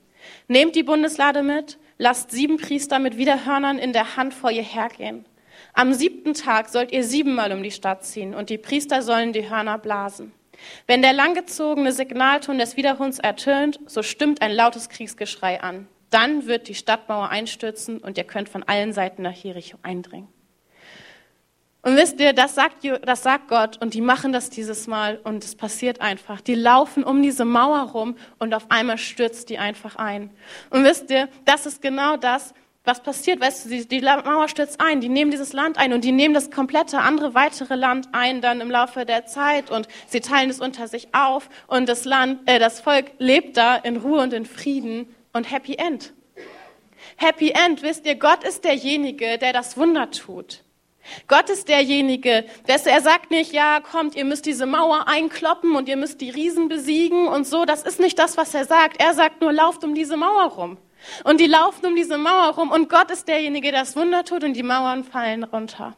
Nehmt 0.48 0.76
die 0.76 0.82
Bundeslade 0.82 1.42
mit, 1.42 1.78
lasst 1.98 2.30
sieben 2.30 2.58
Priester 2.58 2.98
mit 2.98 3.16
Widerhörnern 3.16 3.78
in 3.78 3.92
der 3.92 4.16
Hand 4.16 4.34
vor 4.34 4.50
ihr 4.50 4.62
hergehen. 4.62 5.24
Am 5.72 5.92
siebten 5.92 6.34
Tag 6.34 6.68
sollt 6.68 6.92
ihr 6.92 7.04
siebenmal 7.04 7.52
um 7.52 7.62
die 7.62 7.70
Stadt 7.70 8.04
ziehen 8.04 8.34
und 8.34 8.50
die 8.50 8.58
Priester 8.58 9.02
sollen 9.02 9.32
die 9.32 9.48
Hörner 9.48 9.78
blasen. 9.78 10.32
Wenn 10.86 11.02
der 11.02 11.12
langgezogene 11.12 11.92
Signalton 11.92 12.58
des 12.58 12.76
Widerhunds 12.76 13.18
ertönt, 13.18 13.80
so 13.86 14.02
stimmt 14.02 14.42
ein 14.42 14.52
lautes 14.52 14.88
Kriegsgeschrei 14.88 15.60
an. 15.60 15.88
Dann 16.10 16.46
wird 16.46 16.68
die 16.68 16.74
Stadtmauer 16.74 17.30
einstürzen 17.30 17.98
und 17.98 18.18
ihr 18.18 18.24
könnt 18.24 18.48
von 18.48 18.62
allen 18.62 18.92
Seiten 18.92 19.22
nach 19.22 19.34
Jericho 19.34 19.78
eindringen. 19.82 20.28
Und 21.84 21.96
wisst 21.96 22.18
ihr, 22.18 22.32
das 22.32 22.54
sagt, 22.54 22.78
das 23.02 23.22
sagt 23.22 23.48
Gott 23.48 23.76
und 23.82 23.92
die 23.92 24.00
machen 24.00 24.32
das 24.32 24.48
dieses 24.48 24.86
Mal 24.86 25.20
und 25.22 25.44
es 25.44 25.54
passiert 25.54 26.00
einfach. 26.00 26.40
Die 26.40 26.54
laufen 26.54 27.04
um 27.04 27.22
diese 27.22 27.44
Mauer 27.44 27.90
rum 27.90 28.16
und 28.38 28.54
auf 28.54 28.70
einmal 28.70 28.96
stürzt 28.96 29.50
die 29.50 29.58
einfach 29.58 29.96
ein. 29.96 30.30
Und 30.70 30.84
wisst 30.84 31.10
ihr, 31.10 31.28
das 31.44 31.66
ist 31.66 31.82
genau 31.82 32.16
das, 32.16 32.54
was 32.84 33.02
passiert. 33.02 33.38
Weißt 33.38 33.66
du, 33.66 33.68
die, 33.68 33.86
die 33.86 34.00
Mauer 34.00 34.48
stürzt 34.48 34.80
ein, 34.80 35.02
die 35.02 35.10
nehmen 35.10 35.30
dieses 35.30 35.52
Land 35.52 35.76
ein 35.76 35.92
und 35.92 36.04
die 36.04 36.12
nehmen 36.12 36.32
das 36.32 36.50
komplette 36.50 37.00
andere 37.00 37.34
weitere 37.34 37.74
Land 37.74 38.08
ein 38.12 38.40
dann 38.40 38.62
im 38.62 38.70
Laufe 38.70 39.04
der 39.04 39.26
Zeit 39.26 39.70
und 39.70 39.86
sie 40.06 40.20
teilen 40.20 40.48
es 40.48 40.60
unter 40.60 40.88
sich 40.88 41.14
auf 41.14 41.50
und 41.66 41.86
das 41.86 42.06
Land, 42.06 42.48
äh, 42.48 42.58
das 42.58 42.80
Volk 42.80 43.12
lebt 43.18 43.58
da 43.58 43.76
in 43.76 43.98
Ruhe 43.98 44.22
und 44.22 44.32
in 44.32 44.46
Frieden 44.46 45.14
und 45.34 45.52
Happy 45.52 45.74
End. 45.74 46.14
Happy 47.16 47.50
End, 47.50 47.82
wisst 47.82 48.06
ihr, 48.06 48.14
Gott 48.14 48.42
ist 48.42 48.64
derjenige, 48.64 49.36
der 49.36 49.52
das 49.52 49.76
Wunder 49.76 50.10
tut. 50.10 50.63
Gott 51.28 51.50
ist 51.50 51.68
derjenige, 51.68 52.44
der 52.68 52.86
er 52.86 53.00
sagt 53.00 53.30
nicht, 53.30 53.52
ja, 53.52 53.80
kommt, 53.80 54.14
ihr 54.14 54.24
müsst 54.24 54.46
diese 54.46 54.66
Mauer 54.66 55.06
einkloppen 55.08 55.76
und 55.76 55.88
ihr 55.88 55.96
müsst 55.96 56.20
die 56.20 56.30
Riesen 56.30 56.68
besiegen 56.68 57.28
und 57.28 57.46
so. 57.46 57.64
Das 57.64 57.82
ist 57.82 58.00
nicht 58.00 58.18
das, 58.18 58.36
was 58.36 58.54
er 58.54 58.64
sagt. 58.64 59.00
Er 59.00 59.14
sagt 59.14 59.40
nur, 59.40 59.52
lauft 59.52 59.84
um 59.84 59.94
diese 59.94 60.16
Mauer 60.16 60.46
rum. 60.52 60.78
Und 61.24 61.40
die 61.40 61.46
laufen 61.46 61.86
um 61.86 61.96
diese 61.96 62.16
Mauer 62.16 62.54
rum 62.54 62.70
und 62.70 62.88
Gott 62.88 63.10
ist 63.10 63.28
derjenige, 63.28 63.70
der 63.70 63.80
das 63.80 63.96
Wunder 63.96 64.24
tut 64.24 64.42
und 64.42 64.54
die 64.54 64.62
Mauern 64.62 65.04
fallen 65.04 65.44
runter. 65.44 65.94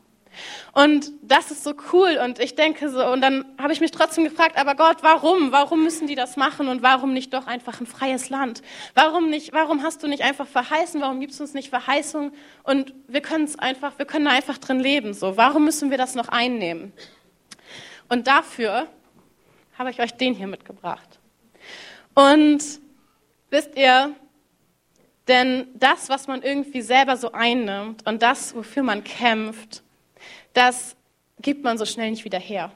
Und 0.73 1.11
das 1.23 1.51
ist 1.51 1.65
so 1.65 1.75
cool 1.93 2.19
und 2.23 2.39
ich 2.39 2.55
denke 2.55 2.89
so, 2.91 3.05
und 3.07 3.21
dann 3.21 3.45
habe 3.59 3.73
ich 3.73 3.81
mich 3.81 3.91
trotzdem 3.91 4.25
gefragt, 4.25 4.57
aber 4.57 4.75
Gott, 4.75 4.99
warum? 5.03 5.53
Warum 5.53 5.83
müssen 5.83 6.07
die 6.07 6.15
das 6.15 6.37
machen 6.37 6.69
und 6.69 6.83
warum 6.83 7.13
nicht 7.13 7.33
doch 7.35 7.47
einfach 7.47 7.81
ein 7.81 7.87
freies 7.87 8.31
Land? 8.31 8.63
Warum 8.95 9.31
nicht, 9.31 9.53
warum 9.53 9.83
hast 9.83 10.03
du 10.03 10.09
nicht 10.09 10.23
einfach 10.23 10.47
verheißen? 10.47 11.01
Warum 11.01 11.21
gibst 11.21 11.39
du 11.41 11.45
uns 11.45 11.55
nicht 11.55 11.71
Verheißung? 11.71 12.33
Und 12.63 12.95
wir 13.09 13.21
können 13.21 13.45
es 13.45 13.59
einfach, 13.59 13.99
wir 13.99 14.07
können 14.07 14.27
da 14.27 14.33
einfach 14.33 14.59
drin 14.59 14.81
leben, 14.81 15.15
so. 15.15 15.37
Warum 15.37 15.65
müssen 15.65 15.91
wir 15.91 15.99
das 15.99 16.15
noch 16.15 16.29
einnehmen? 16.29 16.93
Und 18.09 18.27
dafür 18.27 18.87
habe 19.79 19.91
ich 19.91 20.01
euch 20.01 20.13
den 20.13 20.35
hier 20.35 20.47
mitgebracht. 20.47 21.19
Und 22.15 22.63
wisst 23.51 23.77
ihr, 23.77 24.15
Denn 25.29 25.67
das, 25.75 26.09
was 26.09 26.29
man 26.29 26.43
irgendwie 26.43 26.83
selber 26.83 27.17
so 27.17 27.33
einnimmt 27.33 28.07
und 28.07 28.23
das, 28.23 28.55
wofür 28.55 28.85
man 28.85 29.03
kämpft, 29.03 29.83
das 30.57 30.97
gibt 31.41 31.63
man 31.65 31.79
so 31.79 31.85
schnell 31.85 32.11
nicht 32.11 32.25
wieder 32.25 32.39
her. 32.39 32.73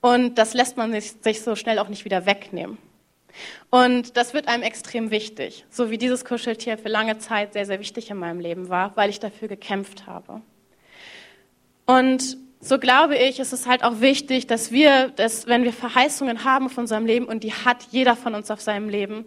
Und 0.00 0.38
das 0.38 0.54
lässt 0.54 0.76
man 0.76 0.92
sich, 0.92 1.42
so 1.42 1.56
schnell 1.56 1.78
auch 1.78 1.88
nicht 1.88 2.04
wieder 2.04 2.26
wegnehmen. 2.26 2.78
Und 3.70 4.16
das 4.16 4.34
wird 4.34 4.48
einem 4.48 4.62
extrem 4.62 5.10
wichtig, 5.10 5.64
so 5.70 5.90
wie 5.90 5.98
dieses 5.98 6.24
Kuscheltier 6.24 6.78
für 6.78 6.88
lange 6.88 7.18
Zeit 7.18 7.52
sehr, 7.52 7.66
sehr 7.66 7.80
wichtig 7.80 8.10
in 8.10 8.16
meinem 8.16 8.40
Leben 8.40 8.68
war, 8.68 8.96
weil 8.96 9.10
ich 9.10 9.20
dafür 9.20 9.48
gekämpft 9.48 10.06
habe. 10.06 10.40
Und 11.86 12.38
so 12.60 12.78
glaube 12.78 13.16
ich, 13.16 13.40
ist 13.40 13.52
es 13.52 13.66
halt 13.66 13.84
auch 13.84 14.00
wichtig, 14.00 14.46
dass 14.46 14.72
wir, 14.72 15.08
dass, 15.10 15.46
wenn 15.46 15.64
wir 15.64 15.72
Verheißungen 15.72 16.44
haben 16.44 16.66
auf 16.66 16.78
unserem 16.78 17.06
Leben, 17.06 17.26
und 17.26 17.44
die 17.44 17.52
hat 17.52 17.88
jeder 17.90 18.16
von 18.16 18.34
uns 18.34 18.50
auf 18.50 18.60
seinem 18.60 18.88
Leben, 18.88 19.26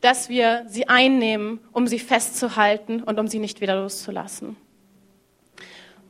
dass 0.00 0.28
wir 0.28 0.64
sie 0.68 0.88
einnehmen, 0.88 1.60
um 1.72 1.86
sie 1.86 1.98
festzuhalten 1.98 3.02
und 3.02 3.18
um 3.18 3.28
sie 3.28 3.38
nicht 3.38 3.60
wieder 3.60 3.80
loszulassen. 3.80 4.56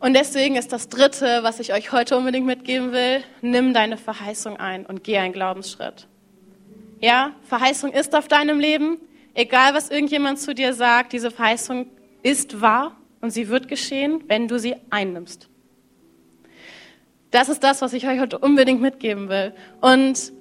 Und 0.01 0.15
deswegen 0.15 0.55
ist 0.55 0.73
das 0.73 0.89
Dritte, 0.89 1.41
was 1.43 1.59
ich 1.59 1.73
euch 1.73 1.91
heute 1.91 2.17
unbedingt 2.17 2.47
mitgeben 2.47 2.93
will, 2.93 3.23
nimm 3.43 3.75
deine 3.75 3.97
Verheißung 3.97 4.57
ein 4.57 4.87
und 4.87 5.03
geh 5.03 5.19
einen 5.19 5.33
Glaubensschritt. 5.33 6.07
Ja, 7.01 7.33
Verheißung 7.43 7.93
ist 7.93 8.15
auf 8.15 8.29
deinem 8.29 8.61
Leben, 8.61 8.99
egal 9.35 9.75
was 9.75 9.91
irgendjemand 9.91 10.39
zu 10.39 10.55
dir 10.55 10.73
sagt, 10.73 11.13
diese 11.13 11.31
Verheißung 11.31 11.89
ist 12.23 12.61
wahr 12.61 12.97
und 13.21 13.31
sie 13.31 13.49
wird 13.49 13.69
geschehen, 13.69 14.23
wenn 14.29 14.47
du 14.47 14.59
sie 14.59 14.77
einnimmst. 14.91 15.49
Das 17.31 17.49
ist 17.49 17.63
das, 17.63 17.83
was 17.83 17.93
ich 17.93 18.07
euch 18.07 18.21
heute 18.21 18.39
unbedingt 18.39 18.81
mitgeben 18.81 19.29
will. 19.29 19.53
Und 19.81 20.33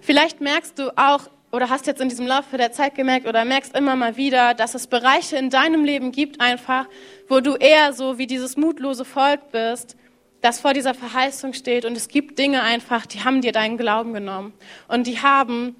vielleicht 0.00 0.40
merkst 0.40 0.78
du 0.78 0.96
auch 0.96 1.30
oder 1.56 1.70
hast 1.70 1.86
jetzt 1.86 2.02
in 2.02 2.10
diesem 2.10 2.26
Laufe 2.26 2.58
der 2.58 2.70
Zeit 2.70 2.94
gemerkt 2.94 3.26
oder 3.26 3.46
merkst 3.46 3.74
immer 3.74 3.96
mal 3.96 4.18
wieder, 4.18 4.52
dass 4.52 4.74
es 4.74 4.86
Bereiche 4.86 5.36
in 5.36 5.48
deinem 5.48 5.84
Leben 5.84 6.12
gibt 6.12 6.38
einfach, 6.38 6.86
wo 7.28 7.40
du 7.40 7.54
eher 7.54 7.94
so 7.94 8.18
wie 8.18 8.26
dieses 8.26 8.58
mutlose 8.58 9.06
Volk 9.06 9.52
bist, 9.52 9.96
das 10.42 10.60
vor 10.60 10.74
dieser 10.74 10.92
Verheißung 10.92 11.54
steht. 11.54 11.86
Und 11.86 11.96
es 11.96 12.08
gibt 12.08 12.38
Dinge 12.38 12.62
einfach, 12.62 13.06
die 13.06 13.24
haben 13.24 13.40
dir 13.40 13.52
deinen 13.52 13.78
Glauben 13.78 14.12
genommen. 14.12 14.52
Und 14.86 15.06
die 15.06 15.20
haben 15.20 15.76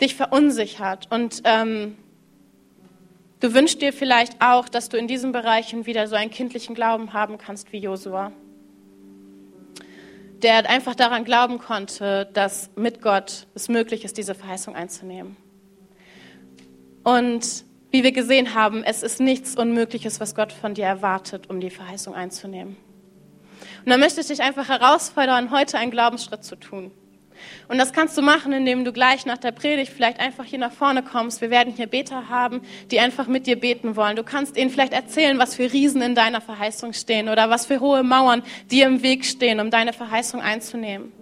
dich 0.00 0.14
verunsichert. 0.14 1.08
Und 1.10 1.42
ähm, 1.42 1.96
du 3.40 3.52
wünschst 3.52 3.82
dir 3.82 3.92
vielleicht 3.92 4.40
auch, 4.40 4.68
dass 4.68 4.88
du 4.88 4.96
in 4.96 5.08
diesen 5.08 5.32
Bereichen 5.32 5.86
wieder 5.86 6.06
so 6.06 6.14
einen 6.14 6.30
kindlichen 6.30 6.76
Glauben 6.76 7.12
haben 7.12 7.36
kannst 7.36 7.72
wie 7.72 7.78
Josua 7.78 8.30
der 10.42 10.68
einfach 10.68 10.94
daran 10.94 11.24
glauben 11.24 11.58
konnte, 11.58 12.28
dass 12.32 12.70
mit 12.76 13.00
Gott 13.00 13.46
es 13.54 13.68
möglich 13.68 14.04
ist, 14.04 14.18
diese 14.18 14.34
Verheißung 14.34 14.74
einzunehmen. 14.74 15.36
Und 17.04 17.64
wie 17.90 18.02
wir 18.02 18.12
gesehen 18.12 18.54
haben, 18.54 18.82
es 18.82 19.02
ist 19.02 19.20
nichts 19.20 19.56
Unmögliches, 19.56 20.20
was 20.20 20.34
Gott 20.34 20.52
von 20.52 20.74
dir 20.74 20.84
erwartet, 20.84 21.48
um 21.48 21.60
die 21.60 21.70
Verheißung 21.70 22.14
einzunehmen. 22.14 22.76
Und 23.84 23.90
da 23.90 23.96
möchte 23.96 24.20
ich 24.20 24.26
dich 24.26 24.42
einfach 24.42 24.68
herausfordern, 24.68 25.50
heute 25.50 25.78
einen 25.78 25.90
Glaubensschritt 25.90 26.44
zu 26.44 26.56
tun. 26.56 26.90
Und 27.68 27.78
das 27.78 27.92
kannst 27.92 28.16
du 28.16 28.22
machen, 28.22 28.52
indem 28.52 28.84
du 28.84 28.92
gleich 28.92 29.26
nach 29.26 29.38
der 29.38 29.52
Predigt 29.52 29.92
vielleicht 29.92 30.20
einfach 30.20 30.44
hier 30.44 30.58
nach 30.58 30.72
vorne 30.72 31.02
kommst. 31.02 31.40
Wir 31.40 31.50
werden 31.50 31.72
hier 31.74 31.86
Beter 31.86 32.28
haben, 32.28 32.62
die 32.90 33.00
einfach 33.00 33.26
mit 33.26 33.46
dir 33.46 33.58
beten 33.58 33.96
wollen. 33.96 34.16
Du 34.16 34.22
kannst 34.22 34.56
ihnen 34.56 34.70
vielleicht 34.70 34.92
erzählen, 34.92 35.38
was 35.38 35.56
für 35.56 35.72
Riesen 35.72 36.02
in 36.02 36.14
deiner 36.14 36.40
Verheißung 36.40 36.92
stehen 36.92 37.28
oder 37.28 37.50
was 37.50 37.66
für 37.66 37.80
hohe 37.80 38.02
Mauern 38.02 38.42
dir 38.70 38.86
im 38.86 39.02
Weg 39.02 39.24
stehen, 39.24 39.60
um 39.60 39.70
deine 39.70 39.92
Verheißung 39.92 40.40
einzunehmen. 40.40 41.12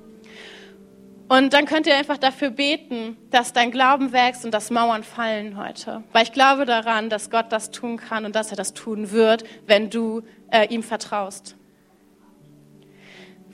Und 1.28 1.54
dann 1.54 1.64
könnt 1.64 1.86
ihr 1.86 1.96
einfach 1.96 2.18
dafür 2.18 2.50
beten, 2.50 3.16
dass 3.30 3.52
dein 3.52 3.70
Glauben 3.70 4.12
wächst 4.12 4.44
und 4.44 4.52
dass 4.52 4.70
Mauern 4.70 5.02
fallen 5.02 5.56
heute. 5.56 6.04
Weil 6.12 6.24
ich 6.24 6.32
glaube 6.32 6.66
daran, 6.66 7.08
dass 7.08 7.30
Gott 7.30 7.46
das 7.50 7.70
tun 7.70 7.96
kann 7.96 8.26
und 8.26 8.36
dass 8.36 8.50
er 8.50 8.56
das 8.56 8.74
tun 8.74 9.10
wird, 9.10 9.44
wenn 9.66 9.88
du 9.88 10.22
äh, 10.50 10.66
ihm 10.68 10.82
vertraust. 10.82 11.56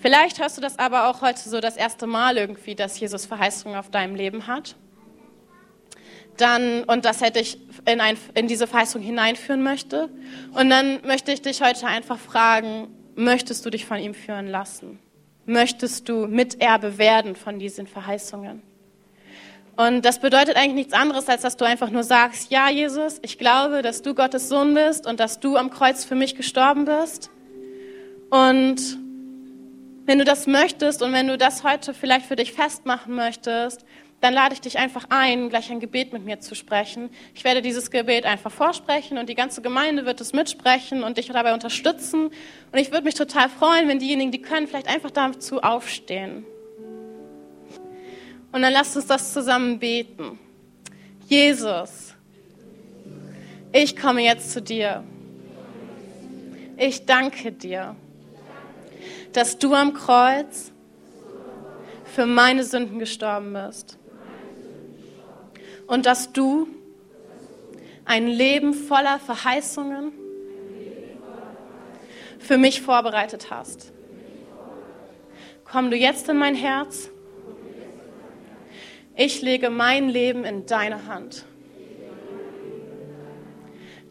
Vielleicht 0.00 0.40
hörst 0.40 0.56
du 0.56 0.62
das 0.62 0.78
aber 0.78 1.08
auch 1.08 1.20
heute 1.20 1.46
so 1.46 1.60
das 1.60 1.76
erste 1.76 2.06
Mal 2.06 2.38
irgendwie, 2.38 2.74
dass 2.74 2.98
Jesus 2.98 3.26
Verheißungen 3.26 3.78
auf 3.78 3.90
deinem 3.90 4.14
Leben 4.14 4.46
hat. 4.46 4.74
Dann, 6.38 6.84
und 6.84 7.04
das 7.04 7.20
hätte 7.20 7.38
ich 7.38 7.58
in, 7.84 8.00
ein, 8.00 8.16
in 8.32 8.48
diese 8.48 8.66
Verheißung 8.66 9.02
hineinführen 9.02 9.62
möchte. 9.62 10.08
Und 10.54 10.70
dann 10.70 11.02
möchte 11.06 11.32
ich 11.32 11.42
dich 11.42 11.60
heute 11.60 11.86
einfach 11.86 12.18
fragen, 12.18 12.88
möchtest 13.14 13.66
du 13.66 13.70
dich 13.70 13.84
von 13.84 13.98
ihm 13.98 14.14
führen 14.14 14.46
lassen? 14.46 14.98
Möchtest 15.44 16.08
du 16.08 16.26
Miterbe 16.26 16.96
werden 16.96 17.36
von 17.36 17.58
diesen 17.58 17.86
Verheißungen? 17.86 18.62
Und 19.76 20.06
das 20.06 20.18
bedeutet 20.18 20.56
eigentlich 20.56 20.74
nichts 20.74 20.92
anderes, 20.94 21.28
als 21.28 21.42
dass 21.42 21.58
du 21.58 21.66
einfach 21.66 21.90
nur 21.90 22.04
sagst, 22.04 22.50
ja, 22.50 22.70
Jesus, 22.70 23.18
ich 23.22 23.36
glaube, 23.36 23.82
dass 23.82 24.00
du 24.00 24.14
Gottes 24.14 24.48
Sohn 24.48 24.72
bist 24.72 25.06
und 25.06 25.20
dass 25.20 25.40
du 25.40 25.56
am 25.56 25.68
Kreuz 25.70 26.06
für 26.06 26.14
mich 26.14 26.36
gestorben 26.36 26.86
bist. 26.86 27.30
Und 28.30 28.99
wenn 30.10 30.18
du 30.18 30.24
das 30.24 30.48
möchtest 30.48 31.02
und 31.02 31.12
wenn 31.12 31.28
du 31.28 31.38
das 31.38 31.62
heute 31.62 31.94
vielleicht 31.94 32.26
für 32.26 32.34
dich 32.34 32.52
festmachen 32.52 33.14
möchtest, 33.14 33.84
dann 34.20 34.34
lade 34.34 34.54
ich 34.54 34.60
dich 34.60 34.76
einfach 34.76 35.04
ein, 35.08 35.50
gleich 35.50 35.70
ein 35.70 35.78
Gebet 35.78 36.12
mit 36.12 36.24
mir 36.24 36.40
zu 36.40 36.56
sprechen. 36.56 37.10
Ich 37.32 37.44
werde 37.44 37.62
dieses 37.62 37.92
Gebet 37.92 38.24
einfach 38.24 38.50
vorsprechen 38.50 39.18
und 39.18 39.28
die 39.28 39.36
ganze 39.36 39.62
Gemeinde 39.62 40.06
wird 40.06 40.20
es 40.20 40.32
mitsprechen 40.32 41.04
und 41.04 41.16
dich 41.16 41.28
dabei 41.28 41.54
unterstützen. 41.54 42.32
Und 42.72 42.78
ich 42.80 42.90
würde 42.90 43.04
mich 43.04 43.14
total 43.14 43.48
freuen, 43.48 43.86
wenn 43.86 44.00
diejenigen, 44.00 44.32
die 44.32 44.42
können, 44.42 44.66
vielleicht 44.66 44.88
einfach 44.88 45.12
dazu 45.12 45.60
aufstehen. 45.60 46.44
Und 48.50 48.62
dann 48.62 48.72
lasst 48.72 48.96
uns 48.96 49.06
das 49.06 49.32
zusammen 49.32 49.78
beten. 49.78 50.40
Jesus, 51.28 52.16
ich 53.72 53.96
komme 53.96 54.22
jetzt 54.22 54.50
zu 54.50 54.60
dir. 54.60 55.04
Ich 56.76 57.06
danke 57.06 57.52
dir 57.52 57.94
dass 59.32 59.58
du 59.58 59.74
am 59.74 59.94
Kreuz 59.94 60.72
für 62.04 62.26
meine 62.26 62.64
Sünden 62.64 62.98
gestorben 62.98 63.52
bist. 63.52 63.98
Und 65.86 66.06
dass 66.06 66.32
du 66.32 66.68
ein 68.04 68.26
Leben 68.26 68.74
voller 68.74 69.18
Verheißungen 69.18 70.12
für 72.38 72.58
mich 72.58 72.82
vorbereitet 72.82 73.50
hast. 73.50 73.92
Komm 75.64 75.90
du 75.90 75.96
jetzt 75.96 76.28
in 76.28 76.36
mein 76.36 76.56
Herz. 76.56 77.10
Ich 79.16 79.42
lege 79.42 79.70
mein 79.70 80.08
Leben 80.08 80.44
in 80.44 80.66
deine 80.66 81.06
Hand. 81.06 81.44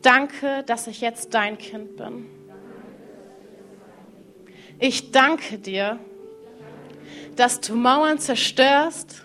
Danke, 0.01 0.63
dass 0.65 0.87
ich 0.87 1.01
jetzt 1.01 1.33
dein 1.33 1.57
Kind 1.57 1.97
bin. 1.97 2.38
Ich 4.79 5.11
danke 5.11 5.57
dir, 5.57 5.99
dass 7.35 7.59
du 7.59 7.75
Mauern 7.75 8.17
zerstörst 8.17 9.23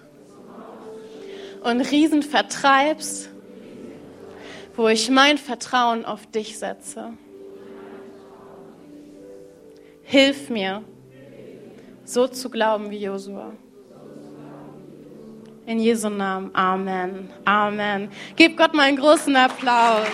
und 1.62 1.80
Riesen 1.80 2.24
vertreibst, 2.24 3.30
wo 4.74 4.88
ich 4.88 5.10
mein 5.10 5.38
Vertrauen 5.38 6.04
auf 6.04 6.26
dich 6.26 6.58
setze. 6.58 7.12
Hilf 10.02 10.50
mir, 10.50 10.82
so 12.04 12.26
zu 12.26 12.50
glauben 12.50 12.90
wie 12.90 12.98
Josua. 12.98 13.52
In 15.66 15.78
Jesu 15.78 16.10
Namen. 16.10 16.50
Amen. 16.54 17.30
Amen. 17.44 18.10
Gib 18.36 18.56
Gott 18.56 18.74
mal 18.74 18.82
einen 18.82 18.98
großen 18.98 19.34
Applaus. 19.34 20.06